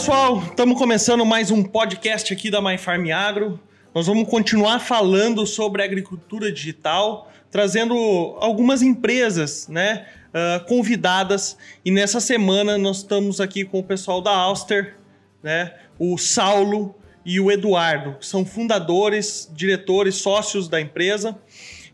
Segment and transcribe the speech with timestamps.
[0.00, 3.60] pessoal, estamos começando mais um podcast aqui da My Farm Agro.
[3.94, 7.94] Nós vamos continuar falando sobre agricultura digital, trazendo
[8.40, 11.54] algumas empresas, né, uh, convidadas.
[11.84, 14.96] E nessa semana nós estamos aqui com o pessoal da Auster,
[15.42, 21.38] né, o Saulo e o Eduardo, que são fundadores, diretores, sócios da empresa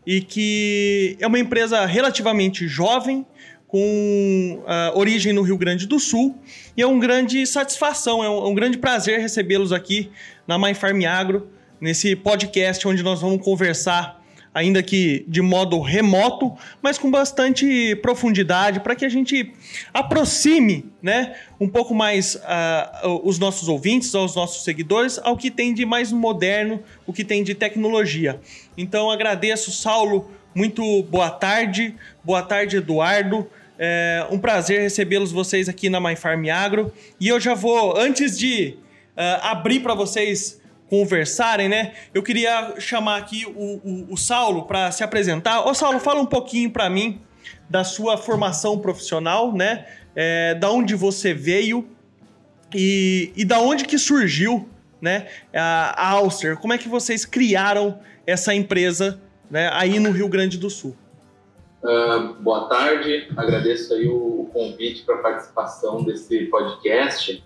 [0.05, 3.25] e que é uma empresa relativamente jovem,
[3.67, 6.37] com uh, origem no Rio Grande do Sul.
[6.75, 10.09] E é uma grande satisfação, é um, é um grande prazer recebê-los aqui
[10.47, 11.47] na My Farm Agro,
[11.79, 18.79] nesse podcast onde nós vamos conversar, ainda que de modo remoto, mas com bastante profundidade,
[18.79, 19.53] para que a gente
[19.93, 25.73] aproxime né, um pouco mais uh, os nossos ouvintes, aos nossos seguidores, ao que tem
[25.73, 28.39] de mais moderno, o que tem de tecnologia.
[28.77, 31.93] Então agradeço, Saulo, muito boa tarde.
[32.23, 33.47] Boa tarde, Eduardo.
[33.79, 36.91] É um prazer recebê-los vocês aqui na My Farm Agro.
[37.19, 38.77] E eu já vou, antes de
[39.15, 41.93] uh, abrir para vocês conversarem, né?
[42.13, 45.67] Eu queria chamar aqui o, o, o Saulo para se apresentar.
[45.67, 47.21] Ô, Saulo, fala um pouquinho para mim
[47.69, 49.85] da sua formação profissional, né?
[50.15, 51.87] É, da onde você veio
[52.73, 54.67] e, e da onde que surgiu,
[55.01, 55.27] né?
[55.53, 56.57] A, a Auster.
[56.57, 59.21] Como é que vocês criaram essa empresa,
[59.51, 59.69] né?
[59.73, 60.95] Aí no Rio Grande do Sul.
[61.83, 67.43] Uh, boa tarde, agradeço aí o, convite para participação desse podcast.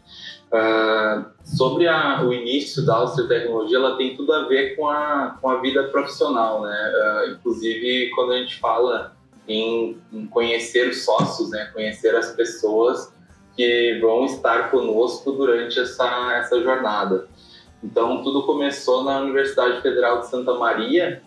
[0.48, 5.38] Uh, sobre a, o início da Austria Tecnologia, ela tem tudo a ver com a,
[5.42, 6.94] com a vida profissional, né?
[6.94, 9.16] Uh, inclusive, quando a gente fala
[9.48, 11.70] em, em, conhecer os sócios, né?
[11.74, 13.14] Conhecer as pessoas
[13.56, 17.28] que vão estar conosco durante essa, essa jornada.
[17.84, 21.22] Então, tudo começou na Universidade Federal de Santa Maria,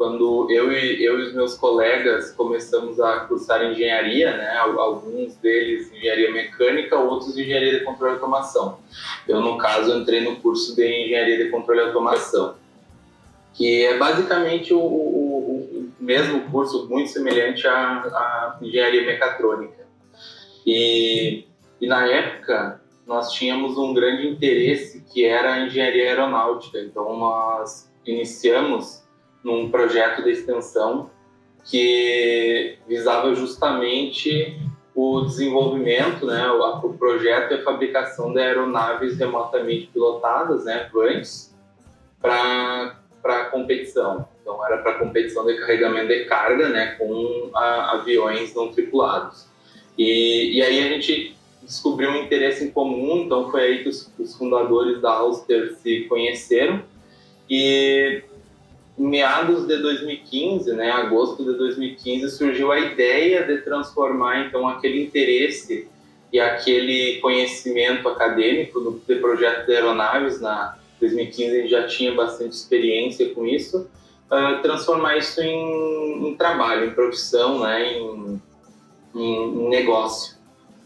[0.00, 5.92] quando eu e, eu e os meus colegas começamos a cursar engenharia, né, alguns deles
[5.92, 8.78] engenharia mecânica, outros engenharia de controle e automação.
[9.28, 12.54] Eu, no caso, entrei no curso de engenharia de controle e automação,
[13.52, 19.86] que é basicamente o, o, o mesmo curso, muito semelhante à, à engenharia mecatrônica.
[20.66, 21.44] E,
[21.78, 27.92] e na época, nós tínhamos um grande interesse que era a engenharia aeronáutica, então nós
[28.06, 28.99] iniciamos
[29.42, 31.10] num projeto de extensão
[31.64, 34.58] que visava justamente
[34.94, 41.54] o desenvolvimento, né, o, projeto e a fabricação de aeronaves remotamente pilotadas, né, VANs,
[42.20, 44.26] para para competição.
[44.40, 49.46] Então era para competição de carregamento de carga, né, com a, aviões não tripulados.
[49.96, 54.10] E, e aí a gente descobriu um interesse em comum, então foi aí que os,
[54.18, 56.82] os fundadores da Auster se conheceram
[57.48, 58.22] e
[59.00, 65.88] meados de 2015, né, agosto de 2015, surgiu a ideia de transformar então aquele interesse
[66.32, 72.14] e aquele conhecimento acadêmico do, de projeto de aeronaves na 2015 a gente já tinha
[72.14, 73.88] bastante experiência com isso,
[74.30, 78.40] uh, transformar isso em, em, trabalho, em profissão, né, em,
[79.14, 80.36] em, em negócio.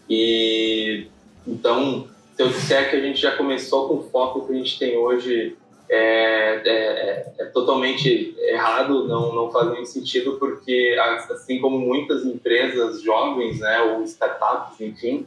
[0.09, 1.09] E
[1.45, 4.79] então, se eu disser que a gente já começou com o foco que a gente
[4.79, 5.57] tem hoje
[5.89, 10.97] é, é, é, é, totalmente errado, não, não faz nenhum sentido, porque
[11.31, 15.27] assim como muitas empresas jovens, né, ou startups, enfim,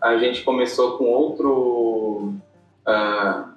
[0.00, 2.34] a gente começou com outro,
[2.88, 3.50] uh,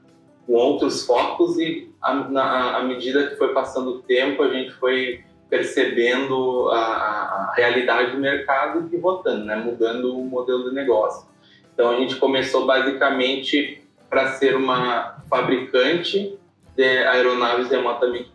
[0.46, 6.70] com outros focos e à medida que foi passando o tempo, a gente foi percebendo
[6.72, 11.28] a, a, realidade do mercado e pivotando, né, mudando o modelo de negócio.
[11.74, 13.83] Então a gente começou basicamente
[14.14, 16.38] para ser uma fabricante
[16.78, 18.32] de aeronaves remotamente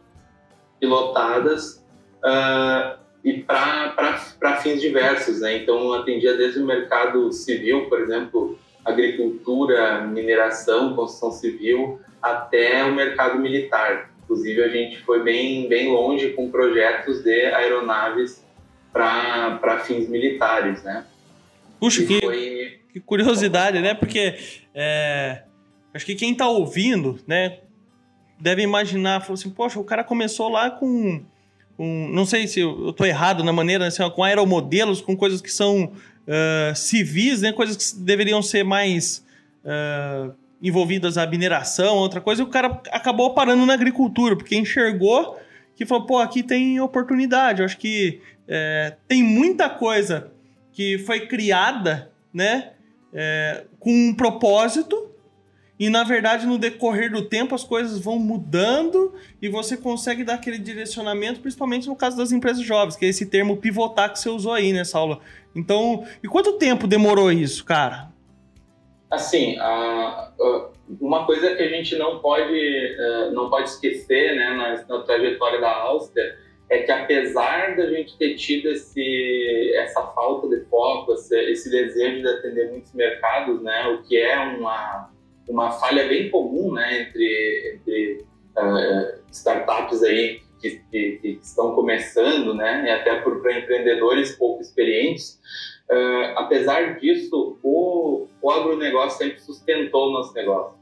[0.80, 5.40] pilotadas uh, e para fins diversos.
[5.40, 5.58] Né?
[5.58, 13.38] Então, atendia desde o mercado civil, por exemplo, agricultura, mineração, construção civil, até o mercado
[13.38, 14.10] militar.
[14.24, 18.44] Inclusive, a gente foi bem, bem longe com projetos de aeronaves
[18.92, 21.06] para fins militares, né?
[21.78, 22.81] Puxa, que, foi...
[22.92, 23.94] que curiosidade, né?
[23.94, 24.34] Porque
[24.74, 25.42] é,
[25.93, 27.58] Acho que quem está ouvindo, né,
[28.40, 31.23] deve imaginar, falou assim, poxa, o cara começou lá com,
[31.79, 35.85] não sei se eu estou errado na maneira, assim, com aeromodelos, com coisas que são
[35.85, 39.25] uh, civis, né, coisas que deveriam ser mais
[39.64, 45.38] uh, envolvidas à mineração, outra coisa, e o cara acabou parando na agricultura, porque enxergou
[45.79, 47.61] que falou, pô, aqui tem oportunidade.
[47.61, 50.32] Eu acho que é, tem muita coisa
[50.73, 52.73] que foi criada, né,
[53.14, 55.08] é, com um propósito
[55.78, 60.34] e na verdade, no decorrer do tempo, as coisas vão mudando e você consegue dar
[60.34, 64.28] aquele direcionamento, principalmente no caso das empresas jovens, que é esse termo pivotar que você
[64.28, 65.20] usou aí nessa aula.
[65.54, 68.08] Então, e quanto tempo demorou isso, cara?
[69.10, 69.56] Assim,
[71.00, 75.60] uma coisa que a gente não pode, uh, não pode esquecer né, na, na trajetória
[75.60, 76.36] da Áustria
[76.70, 82.20] é que apesar da gente ter tido esse, essa falta de foco, esse, esse, desejo
[82.20, 85.10] de atender muitos mercados, né, o que é uma,
[85.48, 92.54] uma falha bem comum né, entre, entre uh, startups aí que, que, que, estão começando,
[92.54, 95.40] né, e até para empreendedores pouco experientes,
[95.90, 100.76] uh, apesar disso, o, o agronegócio sempre sustentou o nosso negócio.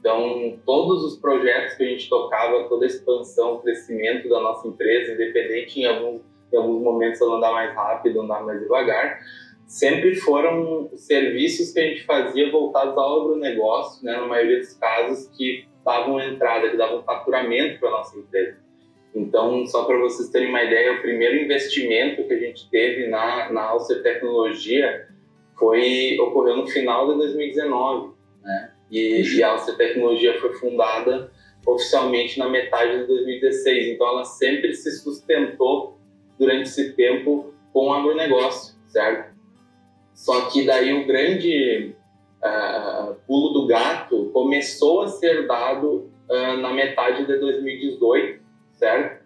[0.00, 5.12] Então, todos os projetos que a gente tocava, toda a expansão, crescimento da nossa empresa,
[5.12, 6.22] independente em alguns,
[6.52, 9.18] em alguns momentos ela andar mais rápido, andar mais devagar,
[9.68, 15.28] sempre foram serviços que a gente fazia voltados ao agronegócio, né, na maioria dos casos,
[15.36, 18.56] que davam entrada, que davam faturamento para a nossa empresa.
[19.14, 23.52] Então, só para vocês terem uma ideia, o primeiro investimento que a gente teve na,
[23.52, 25.06] na Alcer Tecnologia
[25.58, 28.72] foi, ocorreu no final de 2019, né?
[28.90, 31.30] E, e a Alce Tecnologia foi fundada
[31.66, 33.88] oficialmente na metade de 2016.
[33.88, 35.98] Então, ela sempre se sustentou
[36.38, 39.37] durante esse tempo com o agronegócio, certo?
[40.18, 41.94] Só que daí o grande
[42.42, 48.42] uh, pulo do gato começou a ser dado uh, na metade de 2018,
[48.72, 49.24] certo?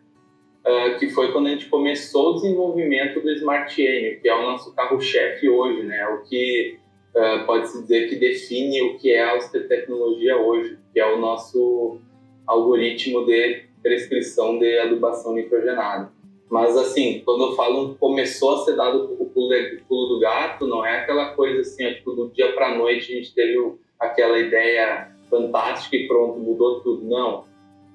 [0.60, 4.42] Uh, que foi quando a gente começou o desenvolvimento do Smart N, que é o
[4.42, 6.06] nosso carro-chefe hoje, né?
[6.08, 6.76] O que
[7.16, 12.00] uh, pode-se dizer que define o que é a tecnologia hoje, que é o nosso
[12.46, 16.12] algoritmo de prescrição de adubação nitrogenada.
[16.52, 19.48] Mas, assim, quando eu falo começou a ser dado o pulo,
[19.88, 23.34] do gato, não é aquela coisa assim, é, tipo, do dia para noite a gente
[23.34, 27.08] teve aquela ideia fantástica e pronto, mudou tudo.
[27.08, 27.46] Não.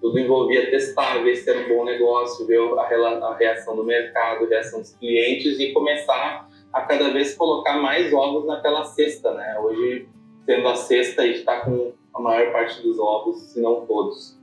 [0.01, 4.47] Tudo envolvia testar, ver se era um bom negócio, ver a, reação do mercado, a
[4.47, 9.55] reação dos clientes e começar a cada vez colocar mais ovos naquela cesta, né?
[9.59, 10.09] Hoje,
[10.47, 14.35] tendo a cesta, a gente está com a maior parte dos ovos, se não todos.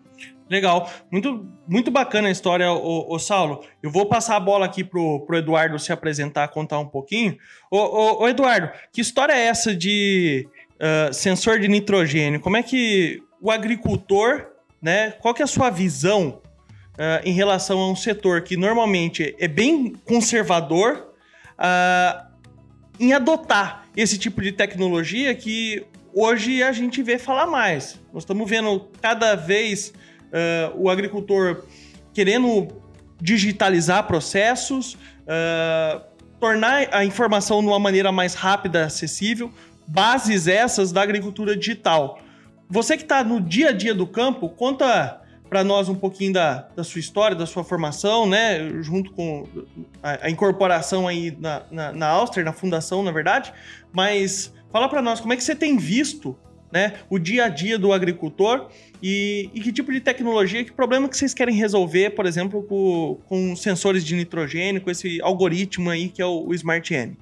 [0.49, 3.65] Legal, muito, muito bacana a história, o, o, Saulo.
[3.83, 7.39] Eu vou passar a bola aqui pro, pro Eduardo se apresentar, contar um pouquinho.
[7.71, 12.41] O, o, o Eduardo, que história é essa de uh, sensor de nitrogênio?
[12.41, 14.49] Como é que o agricultor,
[14.83, 15.13] né?
[15.13, 16.43] Qual que é a sua visão
[16.95, 21.15] uh, em relação a um setor que normalmente é bem conservador,
[21.59, 22.35] uh,
[22.99, 28.01] em adotar esse tipo de tecnologia que hoje a gente vê falar mais.
[28.13, 29.93] Nós estamos vendo cada vez
[30.29, 31.65] uh, o agricultor
[32.13, 32.69] querendo
[33.21, 36.01] digitalizar processos, uh,
[36.39, 39.51] tornar a informação de uma maneira mais rápida, acessível,
[39.87, 42.19] bases essas da agricultura digital.
[42.69, 46.67] Você que está no dia a dia do campo, conta para nós um pouquinho da,
[46.75, 48.83] da sua história, da sua formação, né?
[48.83, 49.47] Junto com
[50.03, 53.53] a, a incorporação aí na, na, na Áustria, na fundação, na verdade.
[53.93, 56.37] Mas fala para nós como é que você tem visto
[56.73, 58.69] né, o dia a dia do agricultor
[59.07, 63.21] e, e, que tipo de tecnologia, que problema que vocês querem resolver, por exemplo, com,
[63.29, 67.17] com sensores de nitrogênio, com esse algoritmo aí que é o, o Smart N.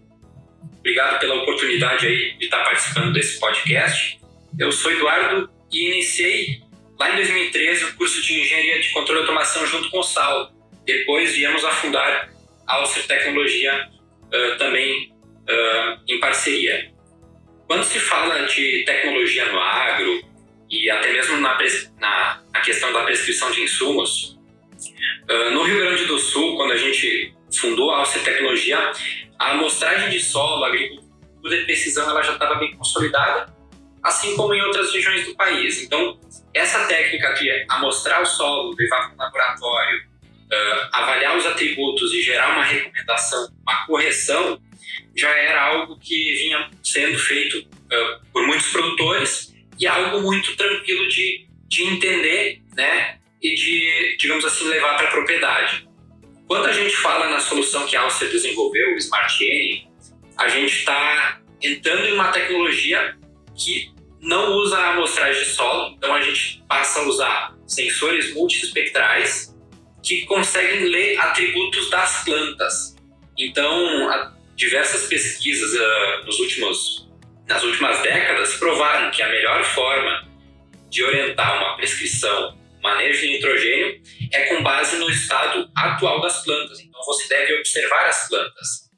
[0.78, 4.20] Obrigado pela oportunidade aí de estar participando desse podcast.
[4.58, 6.62] Eu sou Eduardo e iniciei
[7.02, 10.52] Lá em 2013, o curso de Engenharia de Controle e Automação junto com o Sal.
[10.86, 12.32] Depois viemos a fundar
[12.64, 13.88] a Alcer Tecnologia
[14.26, 16.92] uh, também uh, em parceria.
[17.66, 20.22] Quando se fala de tecnologia no agro
[20.72, 21.58] e até mesmo na,
[22.00, 24.38] na, na questão da prescrição de insumos,
[25.28, 28.78] uh, no Rio Grande do Sul, quando a gente fundou a Alcer Tecnologia,
[29.38, 33.54] a amostragem de solo, a agricultura de precisão, ela já estava bem consolidada,
[34.02, 35.82] assim como em outras regiões do país.
[35.82, 36.18] Então,
[36.54, 42.22] essa técnica de amostrar o solo, levar para o laboratório, uh, avaliar os atributos e
[42.22, 44.58] gerar uma recomendação, uma correção,
[45.14, 51.08] já era algo que vinha sendo feito uh, por muitos produtores e algo muito tranquilo
[51.08, 55.88] de, de entender né, e de, digamos assim, levar para a propriedade.
[56.46, 59.88] Quando a gente fala na solução que a Alcer desenvolveu, o Smart N,
[60.36, 63.16] a gente está entrando em uma tecnologia
[63.56, 69.54] que não usa a amostragem de solo, então a gente passa a usar sensores multiespectrais
[70.02, 72.96] que conseguem ler atributos das plantas.
[73.38, 77.08] Então, diversas pesquisas uh, nos últimos,
[77.48, 80.28] nas últimas décadas provaram que a melhor forma
[80.88, 84.00] de orientar uma prescrição, manejo de nitrogênio,
[84.32, 86.80] é com base no estado atual das plantas.
[86.80, 88.90] Então, você deve observar as plantas.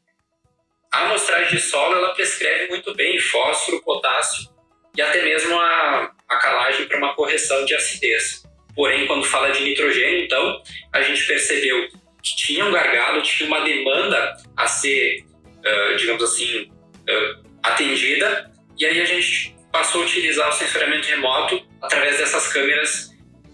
[0.92, 4.48] A amostragem de solo ela prescreve muito bem fósforo, potássio
[4.96, 8.44] e até mesmo a, a calagem para uma correção de acidez.
[8.74, 11.88] Porém, quando fala de nitrogênio, então, a gente percebeu
[12.22, 18.84] que tinha um gargalo, tinha uma demanda a ser, uh, digamos assim, uh, atendida, e
[18.84, 23.10] aí a gente passou a utilizar o sensoriamento remoto através dessas câmeras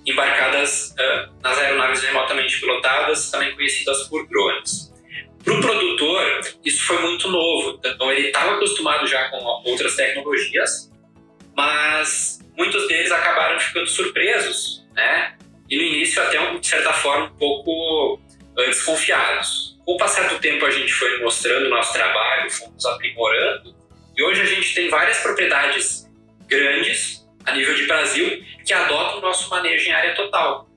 [0.06, 4.90] embarcadas uh, nas aeronaves remotamente pilotadas, também conhecidas por drones.
[5.44, 10.90] Para o produtor, isso foi muito novo, então ele estava acostumado já com outras tecnologias,
[11.56, 15.36] mas muitos deles acabaram ficando surpresos, né?
[15.70, 18.20] E no início até, de certa forma, um pouco
[18.56, 19.78] desconfiados.
[19.86, 23.74] Com o passar do tempo, a gente foi mostrando o nosso trabalho, fomos aprimorando,
[24.16, 26.08] e hoje a gente tem várias propriedades
[26.46, 30.68] grandes a nível de Brasil que adotam o nosso manejo em área total.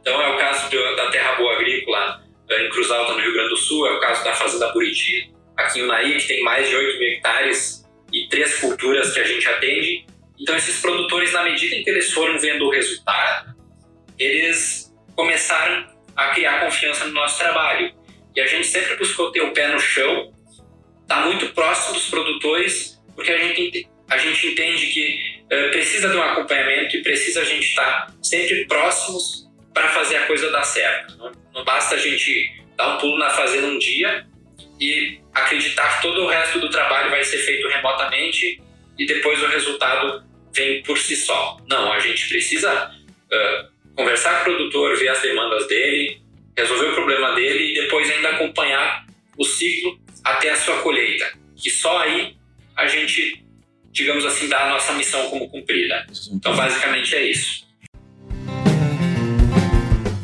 [0.00, 3.50] Então é o caso da Terra Boa Agrícola eh, em Cruz Alta, no Rio Grande
[3.50, 6.76] do Sul, é o caso da Fazenda Buriti, aqui em Unaí, que tem mais de
[6.76, 10.06] 8 mil hectares e três culturas que a gente atende.
[10.40, 13.54] Então esses produtores, na medida em que eles foram vendo o resultado,
[14.18, 17.92] eles começaram a criar confiança no nosso trabalho.
[18.34, 20.32] E a gente sempre buscou ter o pé no chão,
[21.08, 26.08] estar tá muito próximo dos produtores, porque a gente a gente entende que uh, precisa
[26.08, 30.64] de um acompanhamento e precisa a gente estar sempre próximos para fazer a coisa dar
[30.64, 31.16] certo.
[31.18, 34.26] Não, não, basta a gente dar um pulo na fazenda um dia
[34.80, 38.62] e acreditar que todo o resto do trabalho vai ser feito remotamente
[38.98, 40.24] e depois o resultado
[40.54, 41.58] vem por si só.
[41.68, 46.22] Não, a gente precisa uh, conversar com o produtor, ver as demandas dele,
[46.56, 49.98] resolver o problema dele e depois ainda acompanhar o ciclo
[50.30, 51.26] até a sua colheita.
[51.56, 52.36] Que só aí
[52.76, 53.44] a gente
[53.98, 56.06] digamos assim, dar a nossa missão como cumprida.
[56.32, 57.66] Então, basicamente é isso.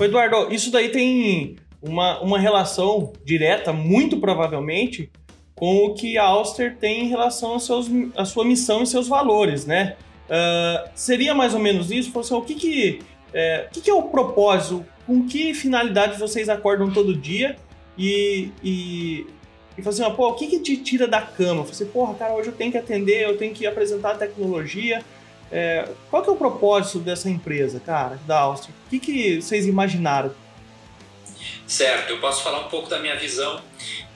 [0.00, 5.10] Eduardo, isso daí tem uma, uma relação direta, muito provavelmente,
[5.54, 9.08] com o que a Auster tem em relação aos seus, à sua missão e seus
[9.08, 9.96] valores, né?
[10.26, 12.16] Uh, seria mais ou menos isso?
[12.18, 12.98] Assim, o que que,
[13.32, 14.84] é, o que que é o propósito?
[15.06, 17.56] Com que finalidade vocês acordam todo dia?
[17.96, 19.26] E, e
[19.76, 21.60] e falou assim, pô, o que que te tira da cama?
[21.60, 24.14] Eu falei assim, porra, cara, hoje eu tenho que atender, eu tenho que apresentar a
[24.16, 25.04] tecnologia.
[25.50, 28.74] É, qual que é o propósito dessa empresa, cara, da Áustria?
[28.86, 30.34] O que, que vocês imaginaram?
[31.66, 33.60] Certo, eu posso falar um pouco da minha visão,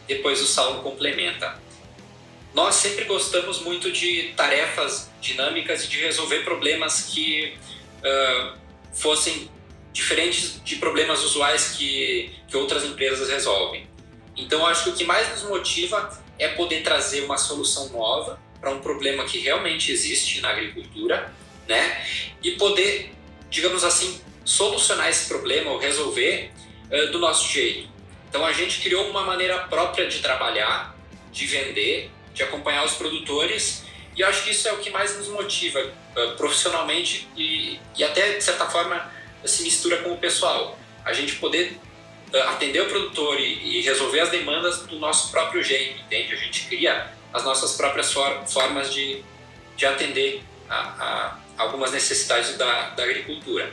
[0.06, 1.58] depois o Saulo complementa.
[2.54, 7.54] Nós sempre gostamos muito de tarefas dinâmicas e de resolver problemas que
[7.98, 8.58] uh,
[8.92, 9.50] fossem
[9.92, 13.86] diferentes de problemas usuais que, que outras empresas resolvem.
[14.38, 18.70] Então, acho que o que mais nos motiva é poder trazer uma solução nova para
[18.70, 21.32] um problema que realmente existe na agricultura,
[21.66, 22.06] né?
[22.42, 23.12] E poder,
[23.50, 26.52] digamos assim, solucionar esse problema ou resolver
[26.90, 27.88] uh, do nosso jeito.
[28.28, 30.96] Então, a gente criou uma maneira própria de trabalhar,
[31.32, 33.84] de vender, de acompanhar os produtores
[34.16, 38.36] e acho que isso é o que mais nos motiva uh, profissionalmente e, e até,
[38.36, 39.10] de certa forma,
[39.44, 40.78] se mistura com o pessoal.
[41.04, 41.78] A gente poder
[42.48, 46.34] atender o produtor e, e, resolver as demandas do nosso próprio jeito, entende?
[46.34, 49.22] A gente cria as nossas próprias for formas de,
[49.76, 53.72] de atender a, a algumas necessidades da, da, agricultura.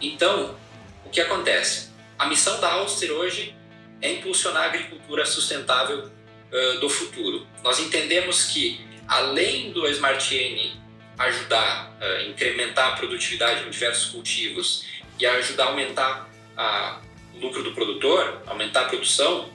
[0.00, 0.56] Então,
[1.04, 1.90] o que acontece?
[2.18, 3.54] A missão da Auster hoje
[4.00, 7.46] é impulsionar a agricultura sustentável uh, do futuro.
[7.62, 10.84] Nós entendemos que, além do Smart N
[11.18, 14.84] ajudar a uh, incrementar a produtividade em diversos cultivos
[15.18, 17.00] e ajudar a aumentar a
[17.40, 19.50] lucro do produtor, aumentar a produção,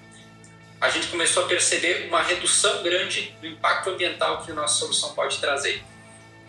[0.79, 5.13] a gente começou a perceber uma redução grande do impacto ambiental que a nossa solução
[5.13, 5.83] pode trazer.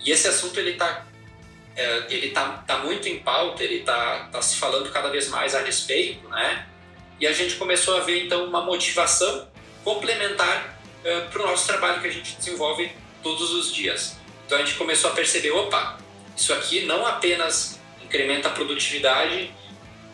[0.04, 1.04] E esse assunto ele está
[1.76, 5.54] é, ele tá, tá muito em pauta, ele está tá se falando cada vez mais
[5.54, 6.66] a respeito, né?
[7.18, 9.49] E a gente começou a ver então uma motivação
[9.84, 12.90] complementar é, para o nosso trabalho que a gente desenvolve
[13.22, 14.16] todos os dias.
[14.46, 15.99] Então a gente começou a perceber, opa,
[16.37, 19.52] isso aqui não apenas incrementa a produtividade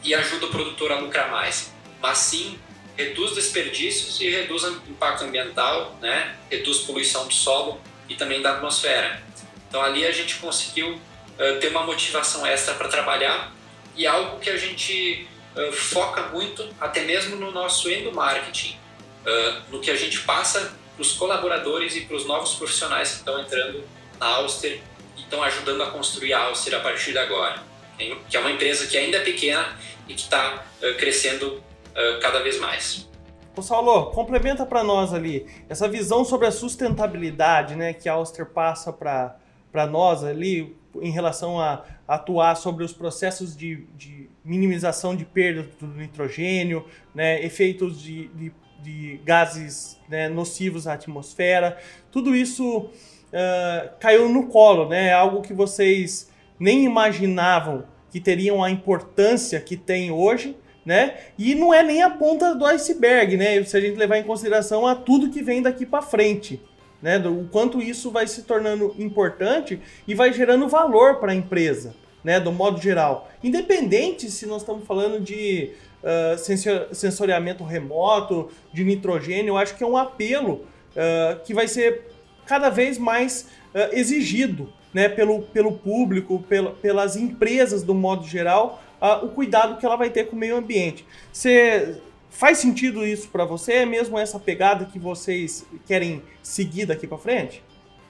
[0.07, 2.59] e ajuda o produtor a lucrar mais, mas sim
[2.97, 6.37] reduz desperdícios e reduz impacto ambiental, né?
[6.49, 9.21] reduz poluição do solo e também da atmosfera.
[9.69, 13.53] Então ali a gente conseguiu uh, ter uma motivação extra para trabalhar
[13.97, 18.79] e algo que a gente uh, foca muito até mesmo no nosso endomarketing,
[19.27, 23.17] uh, no que a gente passa para os colaboradores e para os novos profissionais que
[23.17, 23.85] estão entrando
[24.19, 24.81] na Auster
[25.17, 27.63] e estão ajudando a construir a Auster a partir de agora,
[27.99, 29.77] que é uma empresa que ainda é pequena
[30.09, 33.09] e que está uh, crescendo uh, cada vez mais.
[33.57, 38.45] Ô Saulo, complementa para nós ali essa visão sobre a sustentabilidade né, que a Auster
[38.45, 45.25] passa para nós ali em relação a atuar sobre os processos de, de minimização de
[45.25, 46.85] perda do nitrogênio,
[47.15, 51.79] né, efeitos de, de, de gases né, nocivos à atmosfera,
[52.13, 58.71] tudo isso uh, caiu no colo, né, algo que vocês nem imaginavam que teriam a
[58.71, 61.17] importância que tem hoje, né?
[61.37, 63.63] E não é nem a ponta do iceberg, né?
[63.65, 66.63] Se a gente levar em consideração a tudo que vem daqui para frente,
[67.03, 67.19] né?
[67.19, 72.39] O quanto isso vai se tornando importante e vai gerando valor para a empresa, né?
[72.39, 73.29] Do modo geral.
[73.43, 75.73] Independente se nós estamos falando de
[76.03, 82.13] uh, sensoriamento remoto, de nitrogênio, eu acho que é um apelo uh, que vai ser
[82.47, 86.43] cada vez mais uh, exigido né, pelo, pelo público,
[86.81, 88.83] pelas empresas do modo geral,
[89.23, 91.05] o cuidado que ela vai ter com o meio ambiente.
[91.31, 92.01] Você
[92.37, 93.73] Faz sentido isso para você?
[93.73, 97.63] É mesmo essa pegada que vocês querem seguir daqui para frente?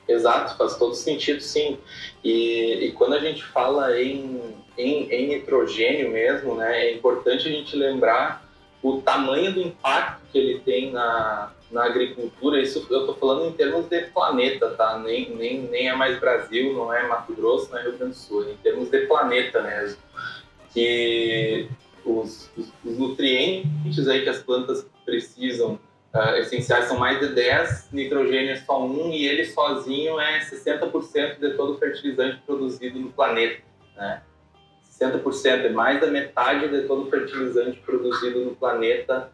[0.09, 1.79] Exato, faz todo sentido, sim.
[2.25, 4.41] E, e quando a gente fala em,
[4.77, 8.46] em, em, nitrogênio mesmo, né, é importante a gente lembrar
[8.83, 12.61] o tamanho do impacto que ele tem na, na agricultura.
[12.61, 14.99] Isso eu estou falando em termos de planeta, tá?
[14.99, 18.19] Nem, nem, nem é mais Brasil, não é Mato Grosso, não é Rio Grande do
[18.19, 19.99] Sul, é em termos de planeta mesmo.
[20.73, 21.69] Que
[22.05, 25.79] os, os, os, nutrientes aí que as plantas precisam
[26.15, 31.39] uh, essenciais são mais de 10, nitrogênio é só 1 e ele sozinho é 60%
[31.39, 33.63] de todo o fertilizante produzido no planeta,
[33.97, 34.23] né?
[35.01, 39.31] 60%, é mais da metade de todo o fertilizante produzido no planeta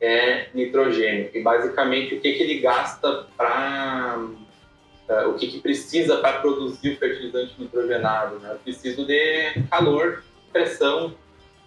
[0.00, 1.30] é nitrogênio.
[1.32, 6.94] E basicamente o que, que ele gasta para uh, o que, que precisa para produzir
[6.94, 8.38] o fertilizante nitrogenado?
[8.38, 8.52] Né?
[8.52, 11.14] Eu preciso de calor, pressão,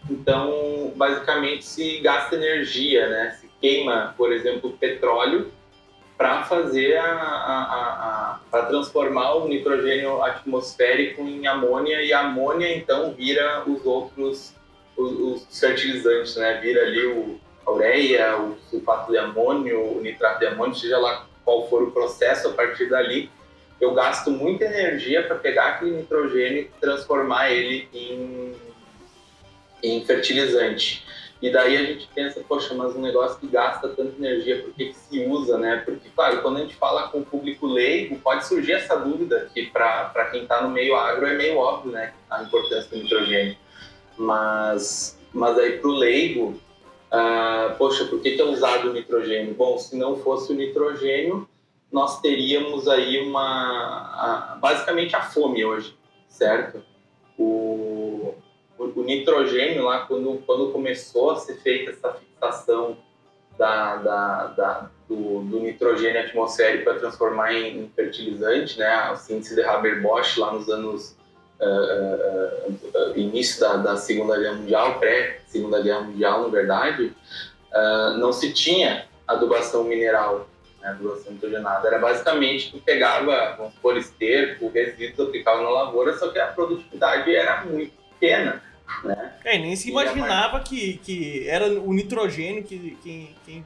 [0.10, 3.38] então, basicamente, se gasta energia, né?
[3.40, 5.52] Se queima, por exemplo, petróleo
[6.20, 12.76] para fazer a, a, a, para transformar o nitrogênio atmosférico em amônia e a amônia
[12.76, 14.54] então vira os outros
[14.98, 16.60] os, os fertilizantes, né?
[16.62, 21.26] Vira ali o a ureia, o sulfato de amônio, o nitrato de amônio, seja lá
[21.46, 23.30] qual for o processo a partir dali,
[23.80, 28.56] eu gasto muita energia para pegar aquele nitrogênio e transformar ele em
[29.82, 31.06] em fertilizante.
[31.42, 34.94] E daí a gente pensa, poxa, mas um negócio que gasta tanta energia, por que,
[34.94, 35.82] se usa, né?
[35.86, 39.68] Porque, claro, quando a gente fala com o público leigo, pode surgir essa dúvida, que
[39.68, 42.14] para quem está no meio agro é meio óbvio, né?
[42.30, 43.56] A importância do nitrogênio.
[44.18, 46.60] Mas, mas aí para o leigo,
[47.10, 49.54] uh, poxa, por que, que é usado o nitrogênio?
[49.54, 51.48] Bom, se não fosse o nitrogênio,
[51.90, 54.52] nós teríamos aí uma...
[54.52, 55.96] A, basicamente a fome hoje,
[56.28, 56.84] certo?
[57.38, 57.89] O,
[58.80, 62.98] o, nitrogênio lá, quando, quando começou a ser feita essa fixação
[63.58, 69.56] da, da, da do, do, nitrogênio atmosférico para transformar em, em, fertilizante, né, o síntese
[69.56, 71.18] de Haber-Bosch lá nos anos
[71.60, 77.14] uh, uh, início da, da Segunda Guerra Mundial, pré-Segunda Guerra Mundial, na verdade,
[78.18, 80.48] não se tinha adubação mineral,
[80.82, 81.88] né, adubação nitrogenada.
[81.88, 87.34] Era basicamente que pegava, vamos supor, esterco, resíduos, aplicava na lavoura, só que a produtividade
[87.36, 88.64] era muito pequena.
[89.04, 89.34] Né?
[89.44, 93.64] É, nem se imaginava que, que era o nitrogênio que, que, que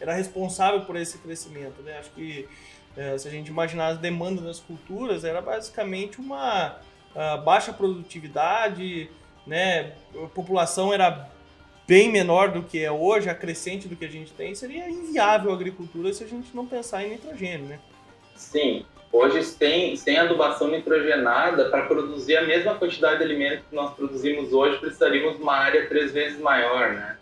[0.00, 1.82] era responsável por esse crescimento.
[1.82, 1.98] Né?
[1.98, 2.48] Acho que
[2.96, 6.76] é, se a gente imaginar as demandas das culturas, era basicamente uma
[7.44, 9.10] baixa produtividade,
[9.44, 9.94] né?
[10.14, 11.28] a população era
[11.88, 15.50] bem menor do que é hoje, a crescente do que a gente tem, seria inviável
[15.50, 17.66] a agricultura se a gente não pensar em nitrogênio.
[17.66, 17.80] Né?
[18.36, 23.94] Sim, Hoje, sem, sem adubação nitrogenada, para produzir a mesma quantidade de alimento que nós
[23.94, 27.16] produzimos hoje, precisaríamos uma área três vezes maior, né?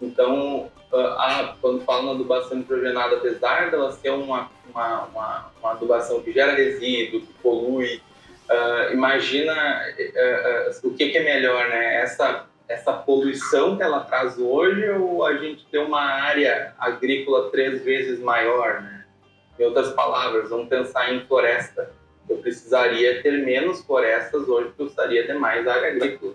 [0.00, 6.32] Então, a, quando falam adubação nitrogenada, apesar dela ser uma, uma, uma, uma adubação que
[6.32, 8.00] gera resíduo, que polui,
[8.48, 11.96] uh, imagina uh, uh, o que, que, é melhor, né?
[12.00, 17.82] Essa, essa poluição que ela traz hoje ou a gente ter uma área agrícola três
[17.82, 18.97] vezes maior, né?
[19.58, 21.90] Em outras palavras, vamos pensar em floresta.
[22.28, 26.34] Eu precisaria ter menos florestas hoje, porque eu precisaria ter mais área agrícola.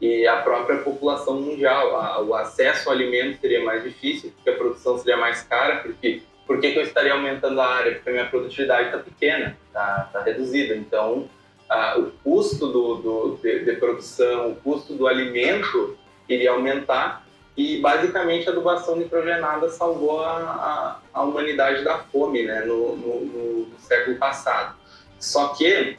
[0.00, 4.56] E a própria população mundial, a, o acesso ao alimento seria mais difícil, porque a
[4.56, 7.92] produção seria mais cara, porque por que, que eu estaria aumentando a área?
[7.94, 10.74] Porque a minha produtividade está pequena, está tá reduzida.
[10.74, 11.28] Então,
[11.68, 15.96] a, o custo do, do de, de, produção, o custo do alimento
[16.28, 17.23] iria aumentar
[17.56, 23.20] e basicamente a adubação nitrogenada salvou a, a, a humanidade da fome né, no, no,
[23.24, 24.74] no, século passado.
[25.20, 25.96] Só que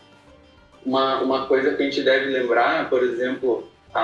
[0.86, 4.02] uma, uma coisa que a gente deve lembrar, por exemplo, há,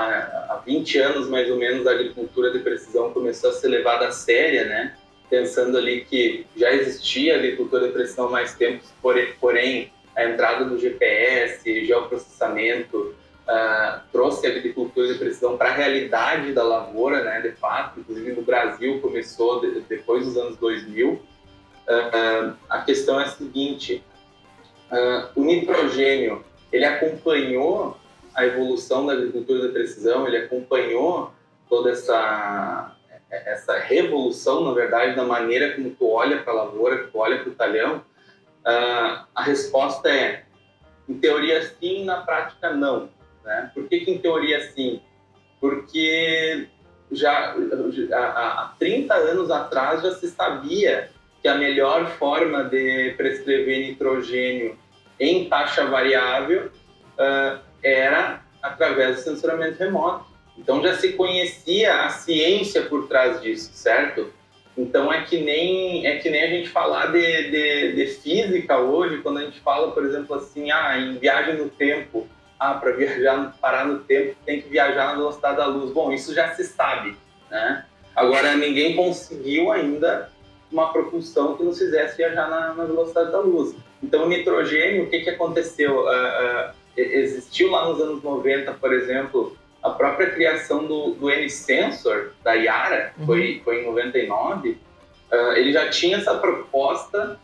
[0.50, 4.12] há 20 anos mais ou menos a agricultura de precisão começou a ser levada a
[4.12, 4.96] séria, né?
[5.32, 8.84] pensando ali que já existia agricultura de precisão há mais tempo,
[9.40, 13.11] porém a entrada do GPS, geoprocessamento,
[13.52, 18.32] uh, trouxe a agricultura de precisão para a realidade da lavoura, né, de fato, inclusive
[18.32, 21.10] no Brasil começou de, depois dos anos 2000.
[21.10, 24.02] Uh, uh, a questão é a seguinte,
[25.34, 27.96] o nitrogênio, ele acompanhou
[28.34, 31.32] a evolução da agricultura de precisão, ele acompanhou
[31.68, 32.94] toda essa
[33.30, 37.48] essa revolução, na verdade, da maneira como tu olha para a lavoura, tu olha para
[37.48, 38.02] o talhão,
[38.62, 40.44] Uh, a resposta é,
[41.08, 43.10] em teoria sim, na prática não.
[43.44, 43.70] Né?
[43.74, 45.00] Por que, que em teoria sim?
[45.60, 46.68] Porque
[47.10, 47.54] já
[48.12, 51.10] há, há 30 anos atrás já se sabia
[51.42, 54.78] que a melhor forma de prescrever nitrogênio
[55.18, 60.26] em taxa variável uh, era através do censuramento remoto.
[60.56, 64.32] Então já se conhecia a ciência por trás disso, certo?
[64.76, 69.18] Então é que nem é que nem a gente falar de, de, de física hoje,
[69.18, 72.26] quando a gente fala, por exemplo, assim, ah, em viagem no tempo,
[72.62, 75.90] ah, para viajar, parar no tempo, tem que viajar na velocidade da luz.
[75.92, 77.16] Bom, isso já se sabe,
[77.50, 77.84] né?
[78.14, 80.30] Agora ninguém conseguiu ainda
[80.70, 83.74] uma propulsão que nos fizesse viajar na, na velocidade da luz.
[84.02, 86.04] Então o nitrogênio, o que que aconteceu?
[86.04, 92.32] Uh, uh, existiu lá nos anos 90, por exemplo, a própria criação do, do N-Sensor,
[92.44, 93.26] da Yara, uhum.
[93.26, 94.76] foi, foi em 99, uh,
[95.32, 97.40] ah, ele já tinha essa proposta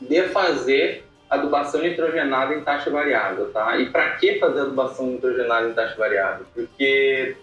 [0.00, 3.78] de fazer adubação nitrogenada em taxa variável, tá?
[3.78, 6.46] E para que fazer adubação nitrogenada em taxa variável?
[6.54, 7.36] Porque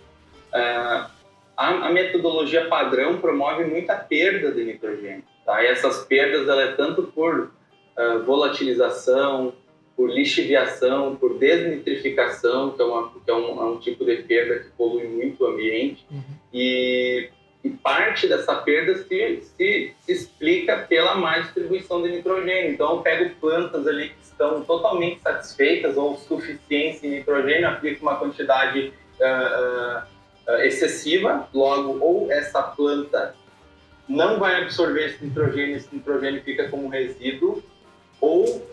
[0.50, 1.12] uh,
[1.58, 5.62] a, a, metodologia padrão promove muita perda de nitrogênio, tá?
[5.64, 7.52] E essas perdas, ela é tanto por
[7.98, 9.54] uh, volatilização,
[9.96, 14.60] por lixiviação, por desnitrificação, que é, uma, que é, um, é um tipo de perda
[14.60, 16.06] que polui muito o ambiente.
[16.10, 16.22] Uhum.
[16.54, 17.30] E,
[17.64, 22.72] e, parte dessa perda se, se, se, explica pela má distribuição de nitrogênio.
[22.72, 28.18] Então, eu pego plantas ali que estão totalmente satisfeitas ou suficientes em nitrogênio, aplico uma
[28.18, 30.04] quantidade uh,
[30.52, 33.36] uh, excessiva, logo, ou essa planta
[34.08, 37.64] não vai absorver esse nitrogênio, esse nitrogênio fica como resíduo,
[38.20, 38.73] ou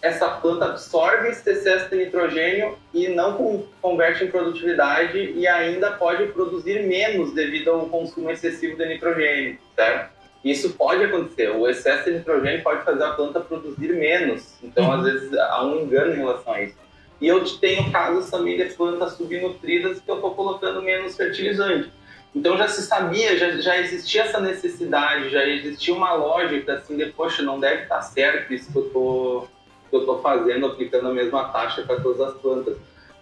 [0.00, 6.26] essa planta absorve esse excesso de nitrogênio e não converte em produtividade e ainda pode
[6.28, 10.16] produzir menos devido ao consumo excessivo de nitrogênio, certo?
[10.44, 11.50] Isso pode acontecer.
[11.50, 14.54] O excesso de nitrogênio pode fazer a planta produzir menos.
[14.62, 14.92] Então, uhum.
[14.92, 16.76] às vezes, há um engano em relação a isso.
[17.20, 21.90] E eu tenho casos também de plantas subnutridas que eu estou colocando menos fertilizante.
[22.34, 27.06] Então já se sabia, já, já existia essa necessidade, já existia uma lógica assim de,
[27.06, 29.48] poxa, não deve estar certo isso que eu estou
[29.88, 32.76] que eu estou fazendo, aplicando a mesma taxa para todas as plantas.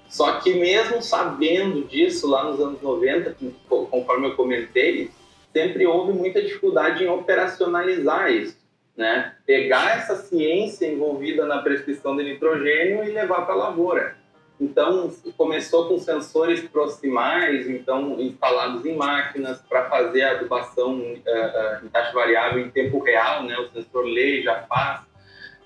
[0.08, 3.36] Só que mesmo sabendo disso lá nos anos 90,
[3.68, 5.10] conforme eu comentei,
[5.52, 8.56] sempre houve muita dificuldade em operacionalizar isso,
[8.96, 9.34] né?
[9.44, 14.16] Pegar essa ciência envolvida na prescrição de nitrogênio e levar para a lavoura.
[14.58, 21.84] Então, começou com sensores proximais, então instalados em máquinas para fazer a adubação uh, uh,
[21.84, 23.58] em taxa variável em tempo real, né?
[23.58, 25.05] O sensor lê já faz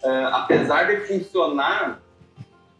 [0.03, 2.01] uh, apesar de funcionar,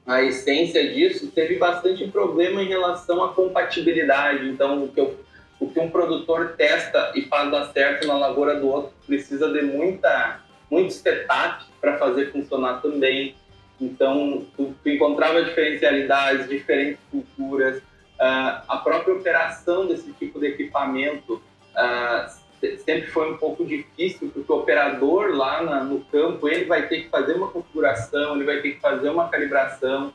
[0.07, 4.49] a essência disso teve bastante problema em relação à compatibilidade.
[4.49, 5.19] Então, o que, eu,
[5.61, 9.63] o que um produtor testa e faz dar certo na lavoura do outro precisa de
[9.63, 13.37] muita, muito setup para fazer funcionar também.
[13.81, 21.35] Então, tu, tu encontrava diferencialidades, diferentes culturas, uh, a própria operação desse tipo de equipamento
[21.35, 26.87] uh, sempre foi um pouco difícil, porque o operador lá na, no campo, ele vai
[26.89, 30.13] ter que fazer uma configuração, ele vai ter que fazer uma calibração.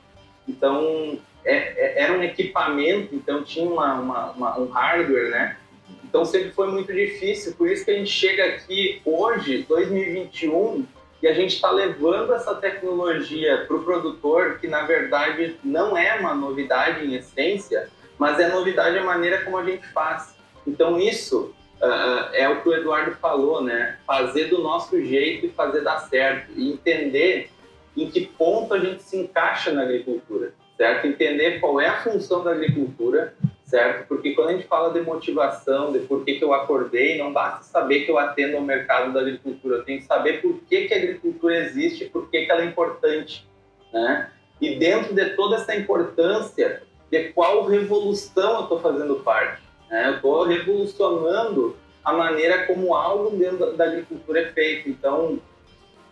[0.48, 5.58] Então, é, é, era um equipamento, então tinha uma, uma, uma, um hardware, né?
[6.04, 7.54] Então, sempre foi muito difícil.
[7.56, 10.86] Por isso que a gente chega aqui hoje, 2021,
[11.24, 16.20] e a gente está levando essa tecnologia para o produtor, que na verdade não é
[16.20, 20.36] uma novidade em essência, mas é novidade a maneira como a gente faz.
[20.68, 23.98] Então, isso uh, é o que o Eduardo falou, né?
[24.06, 26.52] Fazer do nosso jeito e fazer dar certo.
[26.56, 27.50] E entender
[27.96, 31.08] em que ponto a gente se encaixa na agricultura, certo?
[31.08, 33.34] Entender qual é a função da agricultura,
[33.64, 34.08] certo?
[34.08, 37.64] Porque quando a gente fala de motivação, de por que, que eu acordei, não basta
[37.64, 40.94] saber que eu atendo ao mercado da agricultura, eu tenho que saber por que, que
[40.94, 43.48] a agricultura existe por que, que ela é importante,
[43.94, 44.30] né?
[44.62, 49.65] E dentro de toda essa importância, de qual revolução eu estou fazendo parte.
[49.90, 50.10] Né?
[50.10, 54.90] Eu estou revolucionando a maneira como algo dentro da agricultura é feito.
[54.90, 55.40] Então,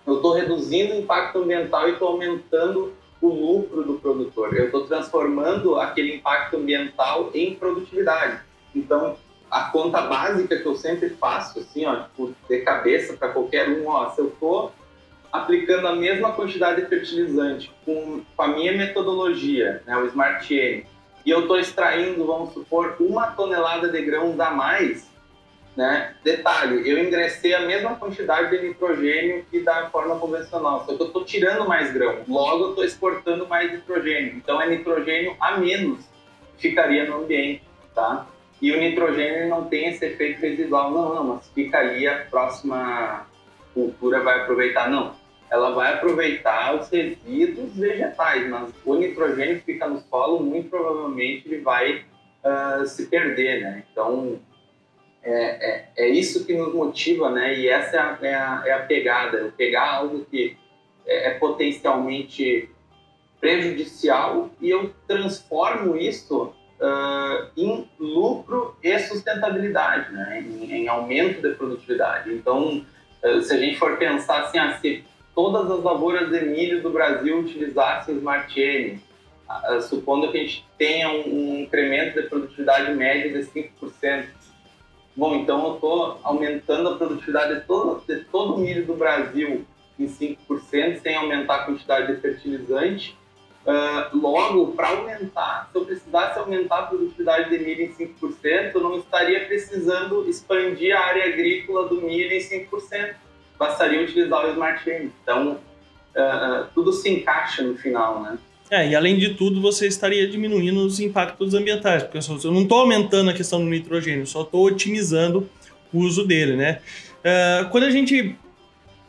[0.05, 4.53] eu estou reduzindo o impacto ambiental e estou aumentando o lucro do produtor.
[4.55, 8.41] Eu estou transformando aquele impacto ambiental em produtividade.
[8.75, 9.15] Então,
[9.49, 13.88] a conta básica que eu sempre faço, assim, ó, tipo, de cabeça para qualquer um,
[13.88, 14.73] ó, se eu estou
[15.31, 20.86] aplicando a mesma quantidade de fertilizante com, com a minha metodologia, né, o Smart N,
[21.25, 25.07] e eu estou extraindo, vamos supor, uma tonelada de grãos a mais,
[25.75, 26.15] né?
[26.23, 31.07] Detalhe, eu ingressei a mesma quantidade de nitrogênio que da forma convencional, só que eu
[31.07, 34.36] estou tirando mais grão, logo eu estou exportando mais nitrogênio.
[34.36, 35.99] Então é nitrogênio a menos
[36.57, 37.63] que ficaria no ambiente,
[37.95, 38.27] tá?
[38.62, 43.25] E o nitrogênio não tem esse efeito residual, não, não, mas fica ali, a próxima
[43.73, 45.15] cultura vai aproveitar, não.
[45.49, 51.47] Ela vai aproveitar os resíduos vegetais, mas o nitrogênio que fica no solo, muito provavelmente
[51.47, 52.06] ele vai
[52.43, 53.84] uh, se perder, né?
[53.91, 54.39] Então,
[55.23, 57.58] é, é, é, isso que nos motiva, né?
[57.58, 60.58] E essa é a, é a, é a pegada, é pegar algo que
[61.06, 62.69] é, é potencialmente
[63.39, 70.41] prejudicial e eu transformo isso uh, em lucro e sustentabilidade, né?
[70.45, 72.34] Em, em, aumento de produtividade.
[72.34, 72.86] Então,
[73.23, 76.89] uh, se a gente for pensar assim, ah, se todas as lavouras de milho do
[76.89, 79.02] Brasil utilizassem Smart N,
[79.50, 84.26] uh, supondo que a gente tenha um incremento de produtividade média de 5%,
[85.15, 89.65] bom, então eu estou aumentando a produtividade de todo, de todo o milho do Brasil
[90.00, 93.17] em 5%, sem aumentar a quantidade de fertilizante.
[93.65, 98.82] Uh, logo, para aumentar, se eu precisasse aumentar a produtividade de milho em 5%, eu
[98.82, 103.15] não estaria precisando expandir a área agrícola do milho em 5%
[103.63, 105.12] bastaria utilizar o Smart Chain.
[105.21, 105.60] Então,
[106.15, 108.38] uh, tudo se encaixa no final, né?
[108.69, 112.80] É, e além de tudo, você estaria diminuindo os impactos ambientais, porque eu não estou
[112.80, 115.47] aumentando a questão do nitrogênio, só estou otimizando
[115.93, 116.80] o uso dele, né?
[117.19, 118.36] Uh, quando a gente.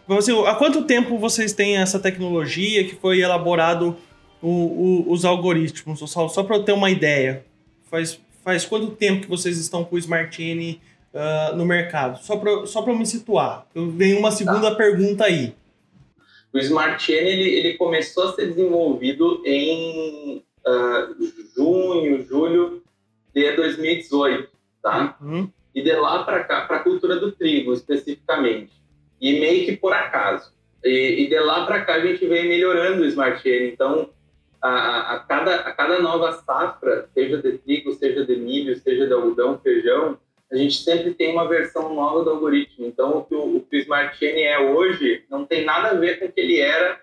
[0.06, 3.96] Assim, há quanto tempo vocês têm essa tecnologia que foi elaborado
[4.42, 5.98] o, o, os algoritmos?
[5.98, 7.42] Só, só para eu ter uma ideia.
[7.90, 10.78] Faz, faz quanto tempo que vocês estão com o Smart N
[11.14, 12.18] uh, no mercado?
[12.22, 13.66] Só para só me situar.
[13.74, 14.76] Eu venho uma segunda tá.
[14.76, 15.54] pergunta aí.
[16.52, 21.16] O Smart Chain ele, ele começou a ser desenvolvido em uh,
[21.56, 22.82] junho, julho
[23.34, 24.48] de 2018,
[24.82, 25.16] tá?
[25.20, 25.50] Uhum.
[25.74, 28.72] E de lá para cá, para a cultura do trigo especificamente.
[29.20, 30.52] E meio que por acaso.
[30.84, 33.68] E, e de lá para cá a gente vem melhorando o Smart Chain.
[33.72, 34.10] Então,
[34.62, 39.12] a, a, cada, a cada nova safra, seja de trigo, seja de milho, seja de
[39.12, 40.18] algodão, feijão,
[40.54, 42.86] a gente sempre tem uma versão nova do algoritmo.
[42.86, 45.94] Então, o que o, o, que o Smart Chain é hoje não tem nada a
[45.94, 47.00] ver com o que ele era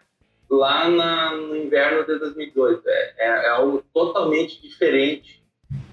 [0.50, 2.82] lá na, no inverno de 2018.
[2.88, 5.44] É, é, é, algo totalmente diferente.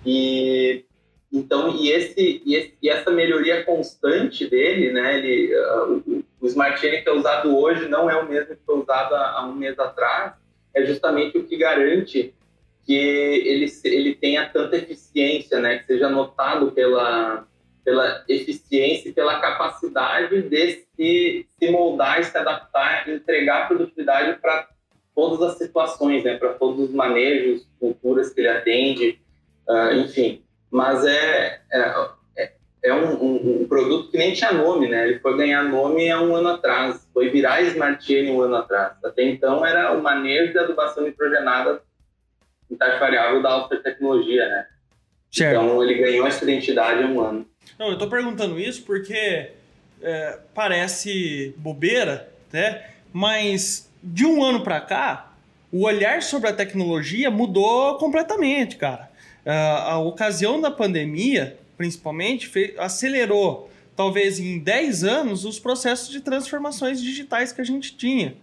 [0.06, 0.84] E
[1.32, 5.18] então, e, esse, e, esse, e essa melhoria constante dele, né?
[5.18, 8.62] Ele, uh, o, o Smart Chain que é usado hoje não é o mesmo que
[8.64, 10.34] foi usado há, há um mês atrás.
[10.72, 12.32] É justamente o que garante
[12.86, 15.78] que ele, ele tenha tanta eficiência, né?
[15.78, 17.47] Que seja notado pela,
[17.88, 24.68] pela eficiência e pela capacidade de se, se moldar, se adaptar, entregar produtividade para
[25.14, 26.36] todas as situações, né?
[26.36, 29.18] Para todos os manejos, culturas que ele atende,
[29.66, 30.44] uh, enfim.
[30.70, 35.08] Mas é, é, é, é um, um, um, produto que nem tinha nome, né?
[35.08, 39.02] Ele foi ganhar nome há um ano atrás, foi virar Smart Chain um ano atrás.
[39.02, 41.80] Até então era o manejo de adubação nitrogenada
[42.70, 44.66] em taxa variável da alta tecnologia, né?
[45.30, 45.62] Certo.
[45.62, 47.48] Então ele ganhou essa identidade há um ano.
[47.78, 49.52] Não, eu estou perguntando isso porque
[50.02, 52.84] é, parece bobeira, né?
[53.12, 55.32] Mas de um ano para cá,
[55.70, 59.10] o olhar sobre a tecnologia mudou completamente, cara.
[59.44, 67.00] Uh, a ocasião da pandemia, principalmente, acelerou, talvez em 10 anos, os processos de transformações
[67.00, 68.34] digitais que a gente tinha.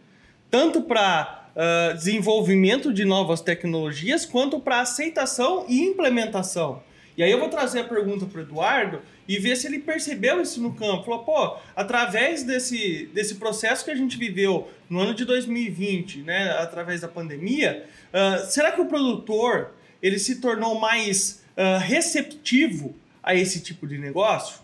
[0.50, 6.82] Tanto para uh, desenvolvimento de novas tecnologias, quanto para aceitação e implementação.
[7.18, 10.42] E aí eu vou trazer a pergunta para o Eduardo e ver se ele percebeu
[10.42, 11.04] isso no campo.
[11.04, 16.52] Falou, pô, através desse, desse processo que a gente viveu no ano de 2020, né,
[16.60, 23.34] através da pandemia, uh, será que o produtor ele se tornou mais uh, receptivo a
[23.34, 24.60] esse tipo de negócio?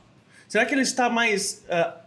[0.48, 2.02] Será que ele está mais uh,